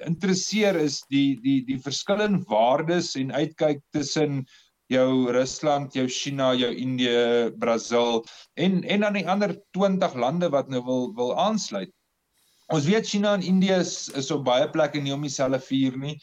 [0.03, 4.43] interesseer is die die die verskillende waardes en uitkyk tussen
[4.91, 8.25] jou Rusland, jou China, jou Indië, Brasil
[8.59, 11.93] en en dan die ander 20 lande wat nou wil wil aansluit.
[12.73, 16.15] Ons weet China en Indië is, is op baie plekke nie om dieselfde vuur nie.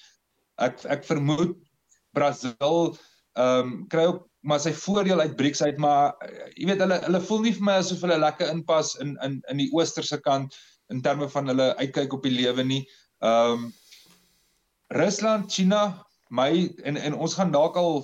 [0.63, 1.57] Ek ek vermoed
[2.17, 2.93] Brasil
[3.33, 6.99] ehm um, kry ook maar sy voordeel uit BRICS uit maar uh, jy weet hulle
[7.07, 10.59] hulle voel nie vir my asof hulle lekker inpas in in in die oosterse kant
[10.93, 12.83] in terme van hulle uitkyk op die lewe nie.
[13.23, 13.71] Ehm um,
[14.93, 16.51] Rusland, China, my
[16.85, 18.03] en en ons gaan dalk al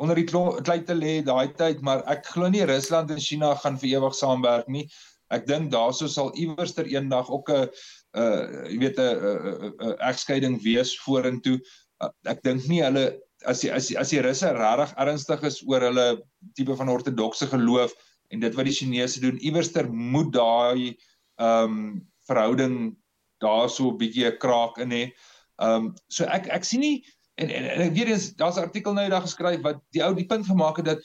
[0.00, 3.76] onder die klei te lê daai tyd, maar ek glo nie Rusland en China gaan
[3.82, 4.86] vir ewig saamwerk nie.
[5.30, 7.68] Ek dink daarso sal iewerster eendag ook 'n
[8.16, 11.58] uh jy weet 'n egskeiding wees vorentoe.
[12.00, 15.60] Uh, ek dink nie hulle as die, as die, as die Russe regtig ernstig is
[15.66, 16.06] oor hulle
[16.54, 17.94] tipe van ortodokse geloof
[18.30, 20.96] en dit wat die Chinese doen, iewerster moet daai
[21.38, 22.96] um verhouding
[23.44, 25.04] daarso 'n bietjie 'n kraak in hê.
[25.58, 27.04] Um so ek ek sien nie
[27.38, 30.26] en en, en weer eens daar's 'n artikel nou eendag geskryf wat die ou die
[30.26, 31.02] punt gemaak het dat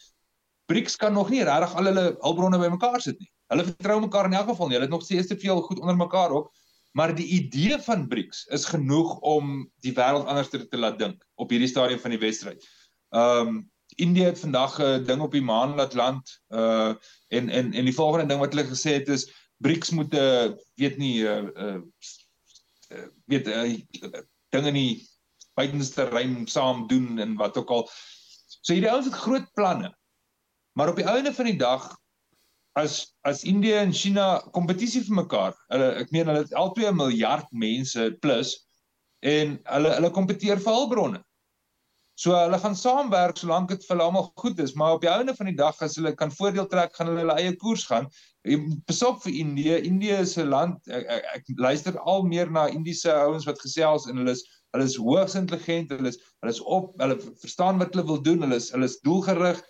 [0.65, 3.29] BRICS kan nog nie regtig al hulle hulpbronne bymekaar sit nie.
[3.53, 4.77] Hulle vertrou mekaar in elk geval nie.
[4.77, 6.51] Hulle het nog steeds te veel goed onder mekaar ook.
[6.93, 9.53] Maar die idee van BRICS is genoeg om
[9.85, 12.67] die wêreld anders te, te laat dink op hierdie stadium van die wedstryd.
[13.13, 13.61] Ehm um,
[14.01, 16.93] India het vandag 'n uh, ding op die maan laat land uh
[17.27, 19.27] en en en die volgende ding wat hulle gesê het is
[19.61, 21.81] BRICS moet 'n uh, weet nie 'n uh,
[22.93, 25.09] uh, weet 'n uh, ding in die
[25.53, 27.89] buitenste ruim saam doen en wat ook al.
[28.61, 29.97] So hierdie ouens het groot planne.
[30.73, 31.89] Maar op die einde van die dag
[32.75, 35.53] as as Indië en China kompetisie vir mekaar.
[35.71, 38.55] Hulle ek meen hulle het albei 'n miljard mense plus
[39.21, 41.21] en hulle hulle kompeteer vir hulpbronne.
[42.15, 45.33] So hulle gaan saamwerk solank dit vir hulle almal goed is, maar op die einde
[45.35, 48.09] van die dag as hulle kan voordeel trek, gaan hulle hulle eie koers gaan.
[48.89, 49.79] Besop vir Indië.
[49.89, 54.07] Indië is 'n land ek, ek, ek luister al meer na Indiese ouens wat gesels
[54.07, 54.43] en hulle is
[54.73, 58.41] hulle is hoogs intelligent, hulle is hulle is op, hulle verstaan wat hulle wil doen,
[58.41, 59.61] hulle is hulle is doelgerig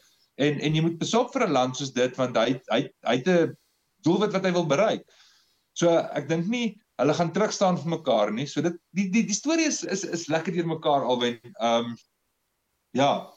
[0.41, 3.27] En en jy moet besop vir 'n land soos dit want hy hy hy het
[3.27, 3.57] 'n
[4.03, 5.05] doelwit wat hy wil bereik.
[5.73, 8.45] So ek dink nie hulle gaan terug staan vir mekaar nie.
[8.45, 11.39] So dit die die die storie is is is lekker deur mekaar alwen.
[11.59, 11.95] Ehm um,
[12.91, 13.29] ja.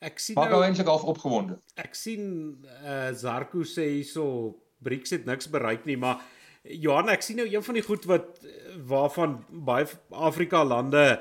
[0.00, 1.58] Ek sien nou eintlik half opgewonde.
[1.76, 6.22] Ek sien eh uh, Zarko sê hierso BRICS het niks bereik nie, maar
[6.62, 8.40] Johan, ek sien nou een van die goed wat
[8.88, 11.20] waarvan baie Afrika lande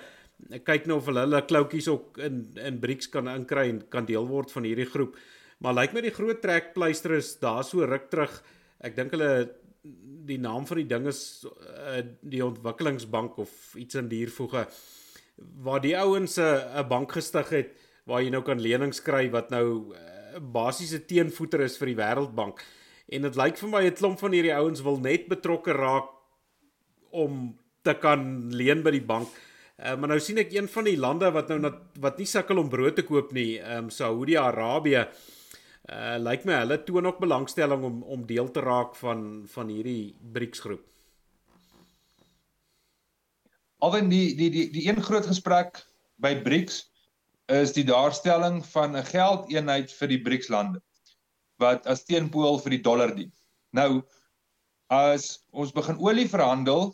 [0.65, 4.27] kyk nou of hulle hulle kloutjies ook in in BRICS kan inkry en kan deel
[4.27, 5.17] word van hierdie groep.
[5.59, 8.31] Maar lyk my die groot trekpleister is daar so ruk terug.
[8.79, 9.49] Ek dink hulle
[10.29, 14.67] die naam van die ding is uh, die ontwikkelingsbank of iets in diervoege
[15.63, 17.69] waar die ouens 'n bank gestig het
[18.05, 22.61] waar jy nou kan lenings kry wat nou uh, basiese teenvoeter is vir die Wêreldbank.
[23.09, 26.09] En dit lyk vir my 'n klomp van hierdie ouens wil net betrokke raak
[27.11, 29.27] om te kan leen by die bank.
[29.79, 32.59] Uh, maar nou sien ek een van die lande wat nou nat, wat nie sukkel
[32.59, 35.05] om brood te koop nie, ehm um, Saudi-Arabië.
[35.89, 39.21] Uh lyk my hulle toon ook belangstelling om om deel te raak van
[39.53, 40.83] van hierdie BRICS groep.
[43.79, 45.79] Alwen die die die die een groot gesprek
[46.19, 46.83] by BRICS
[47.61, 50.83] is die daarstelling van 'n geldeenheid vir die BRICS lande
[51.63, 53.31] wat as teenpool vir die dollar dien.
[53.71, 54.03] Nou
[54.89, 56.93] as ons begin olie verhandel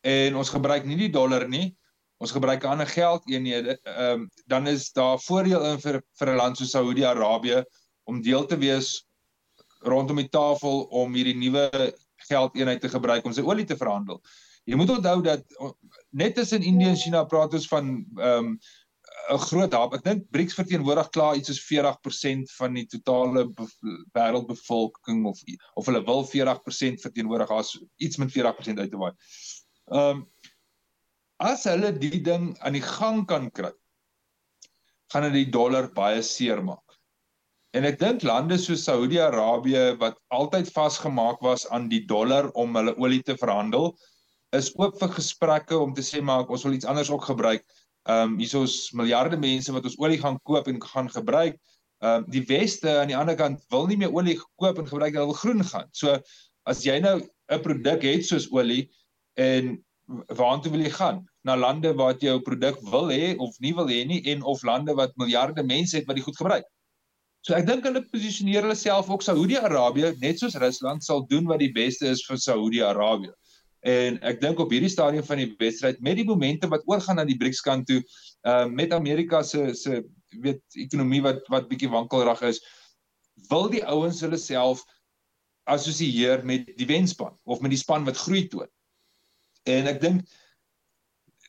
[0.00, 1.76] en ons gebruik nie die dollar nie,
[2.22, 6.36] ons gebruik 'n ander geldeenheid, ehm um, dan is daar voordeel in vir vir 'n
[6.36, 7.64] land soos Saudi-Arabië
[8.04, 9.06] om deel te wees
[9.82, 11.94] rondom die tafel om hierdie nuwe
[12.28, 14.22] geldeenheid te gebruik om sy olie te verhandel.
[14.64, 15.42] Jy moet onthou dat
[16.10, 18.58] net tussen Indië en China praat ons van ehm um,
[19.30, 19.94] 'n groot hap.
[19.94, 23.44] Ek dink BRICS verteenwoordig klaar iets soos 40% van die totale
[24.16, 25.42] wêreldbevolking of
[25.74, 29.12] of hulle wil 40% verteenwoordig as iets met 40% uit te waai.
[29.90, 30.28] Ehm um,
[31.42, 33.72] as hulle die ding aan die gang kan kry,
[35.12, 36.96] gaan dit die dollar baie seermaak.
[37.76, 42.94] En ek dink lande soos Saudi-Arabië wat altyd vasgemaak was aan die dollar om hulle
[43.00, 43.94] olie te verhandel,
[44.52, 47.64] is oop vir gesprekke om te sê maar ons wil iets anders ook gebruik.
[48.10, 51.56] Ehm um, hier is miljarde mense wat ons olie gaan koop en gaan gebruik.
[52.02, 55.16] Ehm um, die weste aan die ander kant wil nie meer olie koop en gebruik,
[55.16, 55.88] hulle wil groen gaan.
[55.96, 56.18] So
[56.68, 58.90] as jy nou 'n produk het soos olie
[59.40, 59.78] en
[60.38, 61.22] waartoe wil jy gaan?
[61.46, 64.94] Na lande wat jou produk wil hê of nie wil hê nie en of lande
[64.98, 66.66] wat miljarde mense het wat dit goed gebruik.
[67.42, 71.58] So ek dink hulle posisioneer hulle self ook Saudi-Arabië net soos Rusland sal doen wat
[71.62, 73.32] die beste is vir Saudi-Arabië.
[73.82, 77.26] En ek dink op hierdie stadium van die wedstryd met die momente wat oorgaan na
[77.26, 77.98] die BRICS kant toe,
[78.46, 80.04] uh met Amerika se se
[80.44, 82.62] weet ekonomie wat wat bietjie wankelrig is,
[83.50, 84.84] wil die ouens hulle self
[85.66, 88.70] assosieer met die wenspan of met die span wat groei toon.
[89.68, 90.24] En ek dink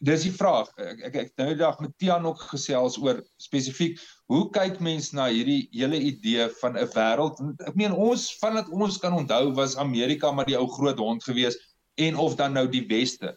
[0.03, 0.69] dis die vraag.
[0.77, 4.01] Ek ek, ek nou die dag met Tian ook gesels oor spesifiek
[4.31, 7.39] hoe kyk mens na hierdie hele idee van 'n wêreld?
[7.67, 11.23] Ek meen ons van dat ons kan onthou was Amerika maar die ou groot hond
[11.23, 11.57] gewees
[11.95, 13.35] en of dan nou die weste.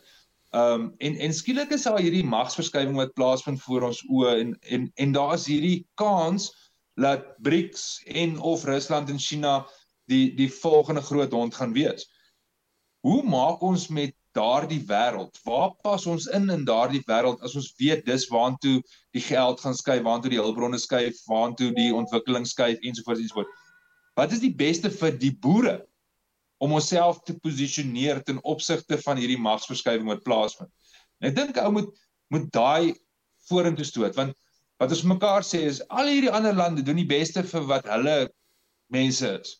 [0.56, 4.58] Ehm um, en en skielik is daar hierdie magsverskywing wat plaasvind voor ons oë en
[4.60, 6.52] en en daar is hierdie kans
[6.96, 9.66] dat BRICS en of Rusland en China
[10.08, 12.08] die die volgende groot hond gaan wees.
[13.06, 15.38] Hoe maak ons met daardie wêreld.
[15.44, 18.78] Waar pas ons in in daardie wêreld as ons weet dis waantoe
[19.16, 23.64] die geld gaan skuif, waantoe die hulpbronne skuif, waantoe die ontwikkeling skuif ensovoorts ensovoorts.
[24.16, 25.78] Wat is die beste vir die boere
[26.64, 30.72] om onsself te posisioneer ten opsigte van hierdie magsverskywing wat plaasvind?
[31.20, 31.92] En ek dink ou moet
[32.34, 32.96] moet daai
[33.46, 34.34] vorentoe stoot want
[34.82, 38.16] wat ons mekaar sê is al hierdie ander lande doen die beste vir wat hulle
[38.92, 39.54] mense is.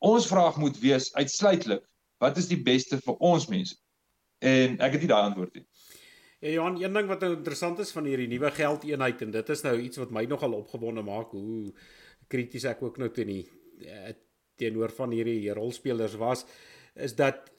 [0.00, 1.84] Ons vraag moet wees uitsluitlik
[2.20, 3.76] wat is die beste vir ons mense?
[4.40, 5.66] En ek het nie daai antwoord nie.
[6.40, 9.62] Ja Johan, een ding wat nou interessant is van hierdie nuwe geldeenheid en dit is
[9.66, 11.68] nou iets wat my nogal opgewonde maak hoe
[12.32, 13.42] krities ek ook nou teen die
[13.84, 14.14] eh,
[14.60, 16.46] teenoor van hierdie rolspelers was
[16.96, 17.50] is dat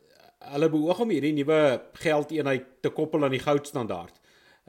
[0.49, 1.62] hulle beoog om hierdie nuwe
[2.01, 4.22] geldeenheid te koppel aan die goudstandaard.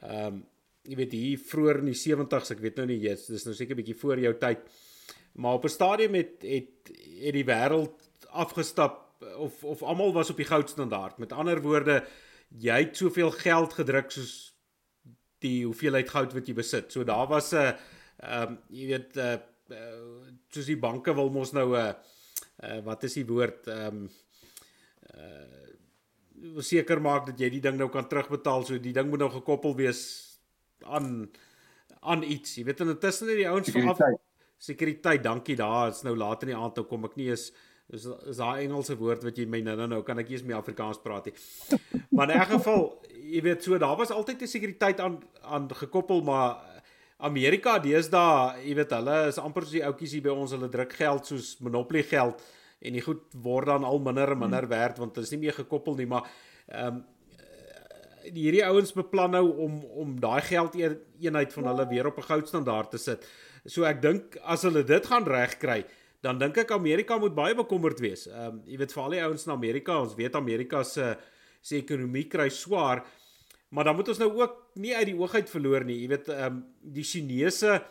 [0.03, 0.41] Ehm um,
[0.83, 3.77] jy weet hier vroeër in die 70s, ek weet nou nie jy's dis nou seker
[3.79, 4.65] bietjie voor jou tyd.
[5.39, 6.91] Maar op 'n stadium het het
[7.23, 8.99] het die wêreld afgestap
[9.37, 11.17] of of almal was op die goudstandaard.
[11.17, 12.03] Met ander woorde,
[12.47, 14.53] jy het soveel geld gedruk soos
[15.43, 16.91] die hoeveelheid goud wat jy besit.
[16.91, 17.75] So daar was 'n
[18.23, 19.37] ehm um, jy weet 'n uh,
[19.69, 21.93] uh, soos die banke wil mos nou 'n uh,
[22.63, 24.09] uh, wat is die woord ehm um,
[25.15, 25.63] uh
[26.59, 28.65] seker maak dat jy die ding nou kan terugbetaal.
[28.65, 30.01] So die ding moet nou gekoppel wees
[30.83, 31.29] aan
[32.01, 32.55] aan iets.
[32.55, 34.17] Jy weet intussen het die ouens van
[34.57, 35.91] sekuriteit, dankie daar.
[35.91, 37.51] Dit's nou laat in die aand toe kom ek nie eens
[37.91, 41.01] Dis is daai Engelse woord wat jy my nou nou kan ek eers met Afrikaans
[41.03, 41.35] praat nie.
[42.09, 46.21] Maar in 'n geval, jy weet so daar was altyd 'n sekuriteit aan aan gekoppel,
[46.21, 46.73] maar
[47.17, 50.93] Amerika deesdae, jy weet hulle is amper soos die ouetjies hier by ons, hulle druk
[50.93, 52.41] geld soos Monopoly geld
[52.81, 55.53] en die goed word dan al minder en minder werd want dit is nie meer
[55.53, 56.27] gekoppel nie, maar
[56.67, 57.03] ehm um,
[58.23, 62.91] hierdie ouens beplan nou om om daai geld eenheid van hulle weer op 'n goudstandaard
[62.91, 63.25] te sit.
[63.65, 65.83] So ek dink as hulle dit gaan regkry,
[66.23, 68.27] dan dink ek Amerika moet baie bekommerd wees.
[68.31, 71.15] Ehm um, jy weet vir al die ouens in Amerika, ons weet Amerika se
[71.63, 73.03] se ekonomie kry swaar,
[73.71, 75.99] maar dan moet ons nou ook nie uit die oog uit verloor nie.
[76.03, 76.63] Jy weet ehm um,
[76.95, 77.81] die Chinese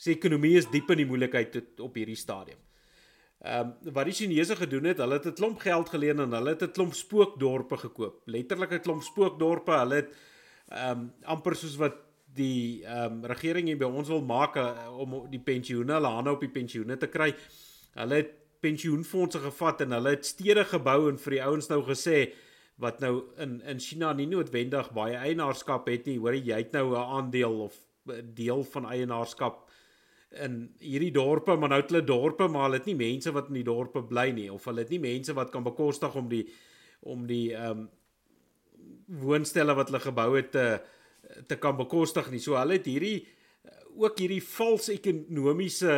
[0.00, 2.58] se ekonomie is diep in die moeilikheid tot op hierdie stadium.
[3.40, 6.56] Ehm um, wat die Chinese gedoen het, hulle het 'n klomp geld geleen en hulle
[6.56, 8.22] het 'n klomp spookdorpe gekoop.
[8.26, 9.78] Letterlik 'n klomp spookdorpe.
[9.78, 10.10] Hulle het
[10.68, 14.86] ehm um, amper soos wat die ehm um, regering hier by ons wil maak uh,
[15.02, 17.32] om die pensioene, hulle hande op die pensioene te kry.
[17.98, 22.30] Hulle het pensioenfonde gevat en hulle het stede gebou en vir die ouens nou gesê
[22.80, 26.18] wat nou in in China nie noodwendig baie eienaarskap het nie.
[26.18, 27.76] Hoor jy het nou 'n aandeel of
[28.34, 29.68] deel van eienaarskap
[30.30, 33.54] in hierdie dorpe, maar nou het hulle dorpe, maar hulle het nie mense wat in
[33.54, 36.46] die dorpe bly nie of hulle het nie mense wat kan bekostig om die
[37.00, 37.88] om die ehm um,
[39.10, 40.80] woonstelle wat hulle gebou het te
[41.46, 42.40] te kan bekostig nie.
[42.42, 43.26] So hulle het hierdie
[44.00, 45.94] ook hierdie vals ekonomiese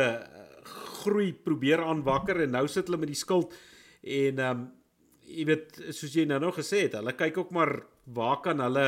[1.03, 3.53] groei probeer aanwakker en nou sit hulle met die skuld
[4.01, 4.71] en ehm um,
[5.33, 7.71] jy weet soos jy nou nog gesê het, hulle kyk ook maar
[8.13, 8.87] waar kan hulle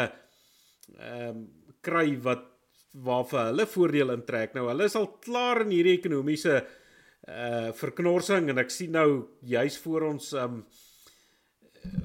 [1.00, 1.46] ehm um,
[1.86, 2.52] kry wat
[2.96, 4.54] waarvan hulle voordeel intrek.
[4.56, 6.64] Nou hulle is al klaar in hierdie ekonomiese
[7.26, 9.10] uh verknorsing en ek sien nou
[9.50, 10.60] juis voor ons um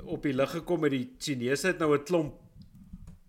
[0.09, 2.49] op die lig gekom met die Chinese het nou 'n klomp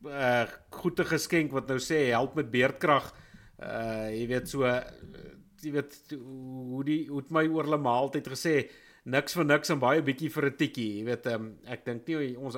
[0.05, 3.11] uh goeie geskenk wat nou sê help met beerdkrag.
[3.61, 4.65] Uh jy weet so
[5.61, 8.55] jy weet hoe die hoe het my oor hulle maar altyd gesê
[9.05, 10.91] niks vir niks en baie bietjie vir 'n tikkie.
[10.99, 12.57] Jy weet um ek dink nie ons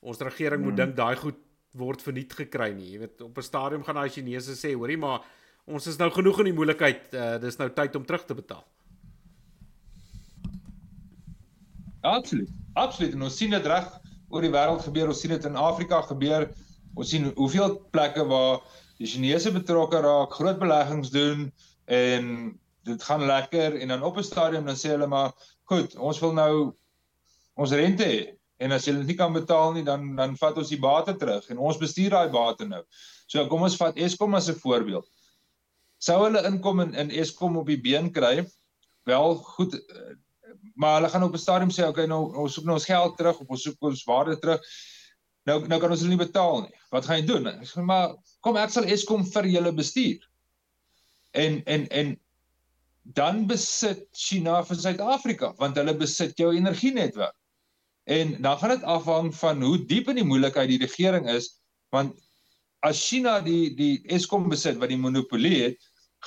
[0.00, 0.70] ons regering hmm.
[0.70, 1.40] moet dink daai goed
[1.76, 2.92] word verniet gekry nie.
[2.94, 5.24] Jy weet op 'n stadium gaan daai Chinese sê, hoorie maar
[5.66, 7.12] ons is nou genoeg in die moeilikheid.
[7.12, 8.64] Uh, dis nou tyd om terug te betaal.
[12.06, 12.50] Absoluut.
[12.74, 13.14] Absoluut.
[13.14, 13.88] En ons sien dit reg
[14.28, 15.08] oor die wêreld gebeur.
[15.08, 16.48] Ons sien dit in Afrika gebeur.
[16.96, 18.62] Ons sien hoeveel plekke waar
[18.96, 21.50] die Chinese betrokke raak, groot beleggings doen
[21.92, 22.30] en
[22.86, 25.32] dit gaan lekker en dan op 'n stadium dan sê hulle maar
[25.64, 26.72] goed, ons wil nou
[27.56, 30.72] ons rente hê en as jy dit nie kan betaal nie dan dan vat ons
[30.72, 32.82] die bate terug en ons bestuur daai bate nou.
[33.26, 35.06] So kom ons vat Eskom as 'n voorbeeld.
[35.98, 38.46] Sou hulle inkom in in Eskom op die been kry?
[39.04, 40.16] Wel, goed eh,
[40.74, 43.40] maar hulle gaan op 'n stadium sê okay nou ons soek nou ons geld terug
[43.40, 44.60] of ons soek ons waarde terug.
[45.46, 46.76] Nou nou kan ons hulle nie betaal nie.
[46.94, 47.50] Wat gaan jy doen?
[47.52, 50.22] Ek sê maar kom ek sal Eskom vir julle bestuur.
[51.38, 52.14] En en en
[53.16, 57.34] dan besit China vir Suid-Afrika want hulle besit jou energienetwerk.
[58.06, 61.48] En dan gaan dit afhang van hoe diep in die moeilikheid die regering is,
[61.94, 62.14] want
[62.86, 65.78] as China die die Eskom besit wat die monopolie het,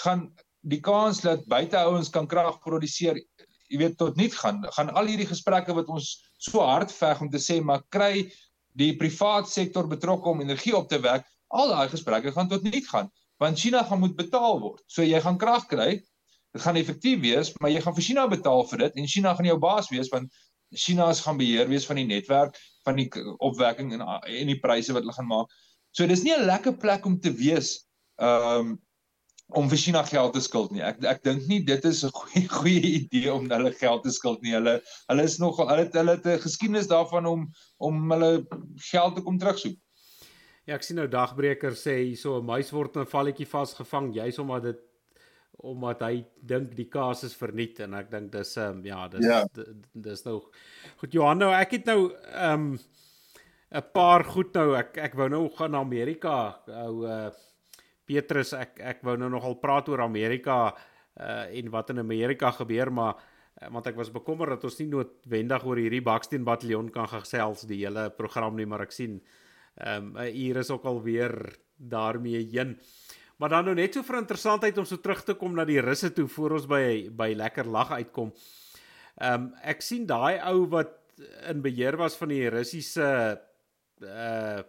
[0.03, 0.27] gaan
[0.67, 3.19] die kans dat buiteouens kan krag produseer,
[3.69, 4.59] jy weet tot niet gaan.
[4.75, 8.27] Gaan al hierdie gesprekke wat ons so hard veg om te sê maar kry
[8.79, 12.87] die privaat sektor betrokke om energie op te wek, al daai gesprekke gaan tot niet
[12.89, 13.09] gaan,
[13.41, 14.83] want China gaan moet betaal word.
[14.87, 15.97] So jy gaan krag kry,
[16.53, 19.49] dit gaan effektief wees, maar jy gaan vir China betaal vir dit en China gaan
[19.49, 20.31] jou baas wees want
[20.75, 23.09] China is gaan beheer wees van die netwerk van die
[23.45, 25.53] opwekking en en die pryse wat hulle gaan maak.
[25.91, 27.85] So dis nie 'n lekker plek om te wees
[28.17, 28.77] um
[29.57, 30.81] om vir China geld te skuld nie.
[30.85, 34.41] Ek ek dink nie dit is 'n goeie goeie idee om hulle geld te skuld
[34.41, 34.53] nie.
[34.53, 34.79] Hulle
[35.09, 37.47] hulle is nog hulle het hulle het 'n geskiedenis daarvan om
[37.77, 38.45] om hulle
[38.91, 39.77] geld te kom terugsoek.
[40.65, 44.39] Ja, ek sien nou dagbreker sê hierso 'n muis word in 'n valletjie vasgevang juis
[44.39, 44.79] omdat dit
[45.59, 49.25] omdat hy dink die kaas is verniet en ek dink dis ehm um, ja, dis
[49.25, 49.43] ja.
[49.93, 50.39] dis nou
[51.01, 52.79] goed Johan nou ek het nou ehm um,
[53.71, 57.29] 'n paar goed nou ek ek wou nou gaan na Amerika ou uh
[58.09, 60.69] Petrus ek ek wou nou nogal praat oor Amerika
[61.19, 64.89] uh en wat in Amerika gebeur maar uh, want ek was bekommerd dat ons nie
[64.89, 69.19] noodwendig oor hierdie Baksteen bataljon kan gesels die hele program nie maar ek sien
[69.79, 71.33] ehm um, hier is ook al weer
[71.79, 72.79] daarmee heen.
[73.37, 76.11] Maar dan nou net so vir interessantheid om so terug te kom na die russe
[76.11, 78.33] toe voor ons by by lekker lag uitkom.
[79.15, 80.97] Ehm um, ek sien daai ou wat
[81.51, 83.07] in beheer was van die Russiese
[84.03, 84.59] uh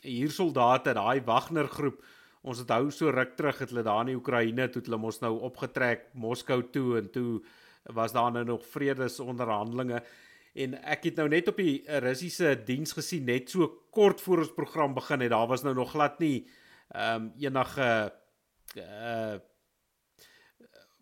[0.00, 1.98] hier soldate, daai Wagner groep.
[2.42, 5.34] Ons het hou so ruk terug het hulle daar in Oekraïne toe hulle mos nou
[5.50, 7.40] opgetrek Moskou toe en toe
[7.96, 10.02] was daar nou nog vredesonderhandelinge
[10.54, 14.54] en ek het nou net op die Russiese diens gesien net so kort voor ons
[14.56, 16.48] program begin het daar was nou nog glad nie
[16.90, 17.90] ehm um, enige
[18.76, 19.38] uh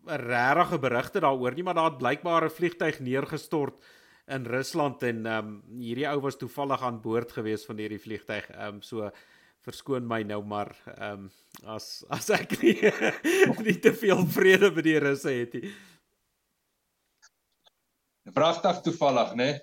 [0.09, 3.83] regte berigte daaroor nie, maar daar het blykbaar 'n vliegtyg neergestort
[4.27, 8.49] in Rusland en ehm um, hierdie ou was toevallig aan boord gewees van hierdie vliegtyg.
[8.49, 9.11] Ehm um, so
[9.67, 11.31] verskoon my nou maar ehm um,
[11.75, 12.75] as as ek nie,
[13.65, 15.73] nie te veel vrede met die Russe het nie.
[18.33, 19.43] Pragtig toevallig, né?
[19.43, 19.59] Nee?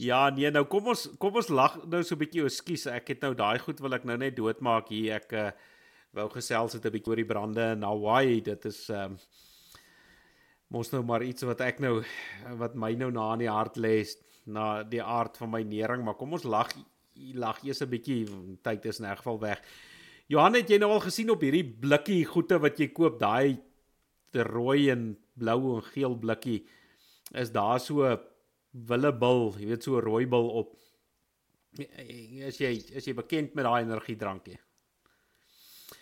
[0.00, 2.86] Ja, nee, nou kom ons kom ons lag nou so 'n bietjie oskies.
[2.86, 5.16] Ek het nou daai goed wil ek nou net doodmaak hier.
[5.20, 5.50] Ek uh,
[6.12, 8.40] wou gesels het 'n bietjie oor die brande in Hawaii.
[8.40, 9.18] Dit is ehm um,
[10.72, 12.02] mos nou maar iets wat ek nou
[12.56, 14.04] wat my nou na in die hart lê
[14.46, 16.72] na die aard van my nering, maar kom ons lag
[17.34, 18.26] lag eers 'n bietjie.
[18.62, 19.62] Tyd is in 'n geval weg.
[20.26, 23.60] Johan, het jy nou al gesien op hierdie blikkie goede wat jy koop, daai
[24.32, 26.66] rooi en blou en geel blikkie
[27.32, 28.08] is daar so
[28.72, 30.76] willebil, jy weet so rooi bil op.
[32.46, 34.58] As jy as jy bekend met daai energiedrankie.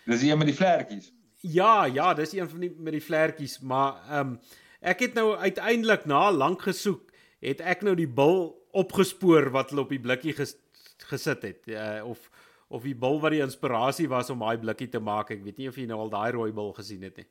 [0.05, 1.11] Dis een met die vlekkies.
[1.41, 4.39] Ja, ja, dis een van die met die vlekkies, maar ehm um,
[4.81, 9.83] ek het nou uiteindelik na lank gesoek, het ek nou die bil opgespoor wat hulle
[9.85, 10.55] op die blikkie ges,
[11.03, 11.67] gesit het.
[11.67, 12.29] Uh, of
[12.71, 15.31] of die bil wat die inspirasie was om daai blikkie te maak.
[15.35, 17.27] Ek weet nie of jy nou al daai rooi bil gesien het nie.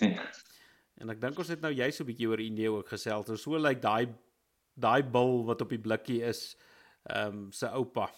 [0.00, 0.16] Nee.
[1.00, 3.26] En ek dink ons het nou jy so 'n bietjie oor Indië ook gesels.
[3.26, 4.08] So so lyk like daai
[4.76, 6.56] daai bil wat op die blikkie is,
[7.04, 8.08] ehm um, se oupa.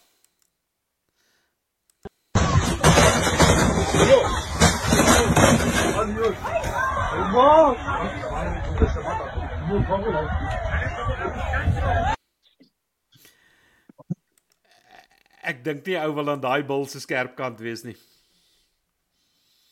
[15.42, 17.96] Ek dink nie ou wil aan daai bil se skerp kant wees nie.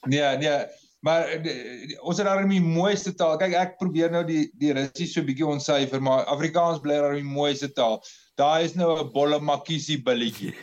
[0.08, 0.56] Nee, nee,
[1.04, 1.52] maar die,
[1.90, 3.36] die, ons het daar in die mooiste taal.
[3.40, 7.22] Kyk, ek probeer nou die die Russies so bietjie ontsyfer, maar Afrikaans bly daar in
[7.22, 8.00] die mooiste taal.
[8.40, 10.54] Daar is nou 'n bolle makiesie billetjie.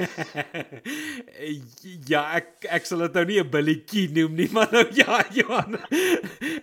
[2.14, 5.78] ja, ek ek sal dit nou nie 'n billetjie noem nie, maar nou ja, Johan.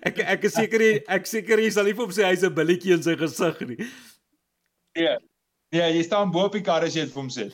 [0.03, 2.99] ek ek is seker ek seker jy sal nie vir hom sê hy's 'n billetjie
[2.99, 3.79] in sy gesig nie.
[4.99, 5.19] Nee.
[5.75, 7.51] Nee, jy staan bo op die kar as jy dit vir hom sê.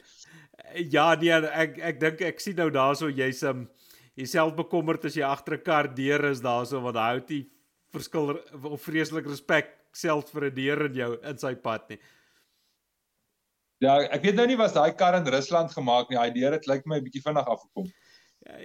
[0.74, 3.68] Ja, nee, ek ek dink ek sien nou daarso jy's um,
[4.14, 7.44] jouself bekommerd as jy agter 'n kar deur is daarso want hy hou die
[7.92, 12.00] verskil of vreeslik respek selfs vir 'n deur in jou in sy pad nie.
[13.80, 16.16] Ja, ek weet nou nie was daai kar in Rusland gemaak nie.
[16.16, 17.90] Daai deur het lyk my 'n bietjie vinnig afgekom.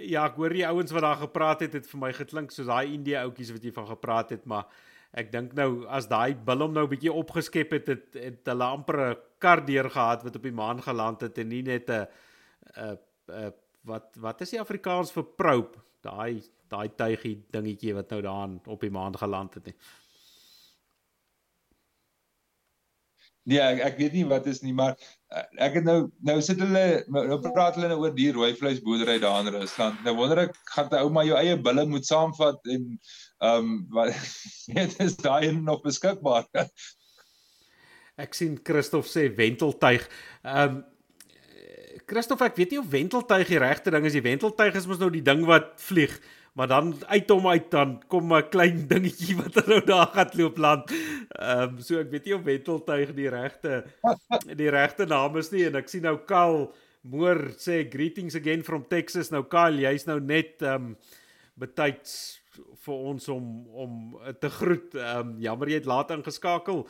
[0.00, 2.94] Ja, ek hoor die ouens wat daar gepraat het, het vir my geklink soos daai
[2.94, 4.66] Indië ouetjies wat jy van gepraat het, maar
[5.12, 9.00] ek dink nou as daai bilm nou 'n bietjie opgeskep het, het, het hulle amper
[9.10, 12.06] 'n kar deur gehad wat op die maan geland het en nie net 'n
[12.76, 12.98] 'n
[13.28, 13.52] 'n
[13.86, 15.82] wat wat is die Afrikaans vir probe?
[16.02, 19.76] Daai daai tuigie dingetjie wat nou daar op die maan geland het nie.
[23.46, 24.96] Nee, ek, ek weet nie wat is nie, maar
[25.30, 29.20] eh, ek het nou nou sit hulle nou praat hulle nou oor die rooi vleisboerdery
[29.22, 30.00] daar in Rusland.
[30.02, 32.88] Nou wonder ek gaan jy ou maar jou eie bulle moet saamvat en
[33.38, 34.14] ehm um, wat
[34.76, 36.46] net is daai nog beskikbaar.
[38.16, 40.06] ek sien Christof sê wenteltuig.
[40.42, 40.84] Ehm um,
[42.06, 44.14] Christof, ek weet nie of wenteltuig die regte ding is.
[44.14, 46.12] Die wenteltuig is mos nou die ding wat vlieg,
[46.54, 50.58] maar dan uit hom uit dan kom 'n klein dingetjie wat nou daar gaan loop
[50.58, 50.94] land.
[51.34, 53.84] Ehm um, so ek weet nie of wenteltuig die regte
[54.62, 56.72] die regte naam is nie en ek sien nou Kal
[57.06, 59.30] Moor sê greetings again from Texas.
[59.30, 60.96] Nou Kal, jy's nou net ehm um,
[61.56, 62.40] betyds
[62.86, 63.46] vir ons om
[63.86, 63.94] om
[64.40, 64.94] te groet.
[64.94, 66.84] Ehm um, jammer jy het laat ingeskakel.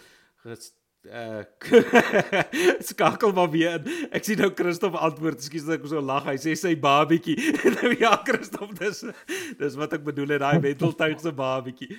[0.44, 0.72] Ges,
[1.06, 1.42] uh
[2.90, 3.90] skakel maar weer in.
[4.14, 6.26] Ek sien nou Christof antwoord, ekskuus dat ek so lag.
[6.28, 7.36] Hy sê sy babietjie.
[7.78, 9.04] nou ja, Christof, dis
[9.60, 11.90] dis wat ek bedoel in daai wenteltuig se babietjie.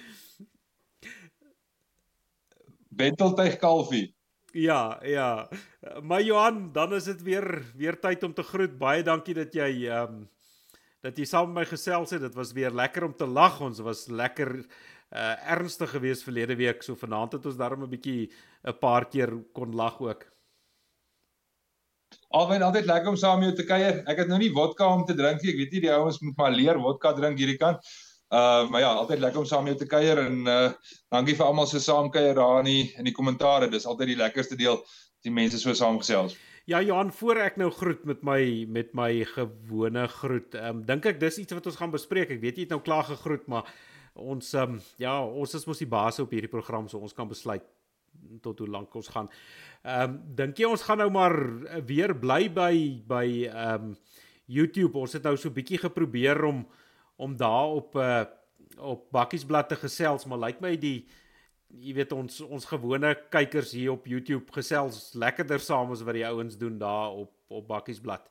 [2.97, 4.07] Wenteltuig kalfie.
[4.57, 5.47] Ja, ja.
[6.01, 7.45] Maar Johan, dan is dit weer
[7.77, 8.77] weer tyd om te groet.
[8.77, 10.25] Baie dankie dat jy ehm um,
[11.05, 12.21] dat jy saam met my gesels het.
[12.21, 13.59] Dit was weer lekker om te lag.
[13.61, 14.59] Ons was lekker
[15.07, 16.81] uh ernstig geweest verlede week.
[16.83, 18.31] So vanaand het ons darm 'n bietjie
[18.67, 20.25] 'n paar keer kon lag ook.
[22.29, 24.03] Alwen altyd lekker om saam met jou te kuier.
[24.07, 25.51] Ek het nou nie vodka om te drink nie.
[25.51, 27.79] Ek weet nie die ouens moet maar leer vodka drink hierdie kant.
[28.29, 30.71] Uh maar ja, altyd lekker om saam met jou te kuier en uh
[31.09, 33.69] dankie vir almal se saamkuier daar in die in die kommentare.
[33.69, 34.83] Dis altyd die lekkerste deel
[35.23, 36.35] die mense so saamgesels.
[36.67, 40.55] Ja Johan, voor ek nou groet met my met my gewone groet.
[40.59, 42.33] Ehm um, dink ek dis iets wat ons gaan bespreek.
[42.35, 43.69] Ek weet jy het nou klaar gegroet, maar
[44.19, 47.63] ons um, ja, ons is mos die baas op hierdie program so ons kan besluit
[48.43, 49.31] tot hoe lank ons gaan.
[49.85, 51.37] Ehm um, dink jy ons gaan nou maar
[51.87, 52.73] weer bly by
[53.13, 53.95] by ehm um,
[54.51, 54.99] YouTube.
[54.99, 56.65] Ons het nou so bietjie geprobeer om
[57.15, 58.25] om daar op uh,
[58.75, 61.07] op bakkiesblad te gesels, maar lyk like my die
[61.73, 66.27] jy weet ons ons gewone kykers hier op YouTube gesels lekkerder saam as wat die
[66.27, 68.25] ouens doen daar op op bakkiesblad.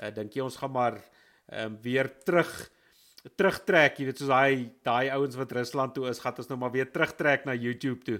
[0.00, 0.94] Uh, dink jy ons gaan maar
[1.52, 2.48] um, weer terug
[3.36, 6.72] terugtrek, jy weet soos daai daai ouens wat Rusland toe is, gaan ons nou maar
[6.72, 8.18] weer terugtrek na YouTube toe.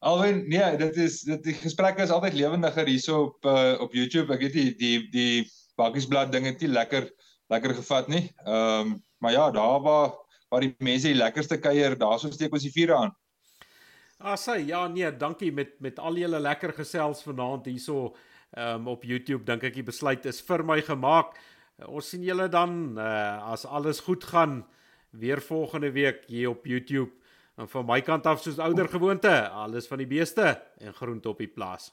[0.00, 4.32] Alwen, nee, dit is dit die gesprekke is altyd lewendiger hierso op uh, op YouTube.
[4.32, 5.34] Ek weet die die die
[5.80, 7.08] bakkiesblad ding het nie lekker
[7.52, 8.26] lekker gevat nie.
[8.46, 10.14] Ehm um, maar ja, daar waar
[10.50, 13.14] waar die mense die lekkerste kuier, daarso steek ons die vuur aan.
[14.20, 18.10] Ah, sê ja, nee, dankie met met al julle lekker gesels vanaand hierso
[18.58, 19.46] um, op YouTube.
[19.48, 21.38] Dink ek die besluit is vir my gemaak.
[21.88, 24.60] Ons sien julle dan uh, as alles goed gaan
[25.16, 27.14] weer volgende week hier op YouTube.
[27.56, 31.40] En van my kant af soos ouer gewoonte, alles van die beeste en groente op
[31.40, 31.90] die plaas.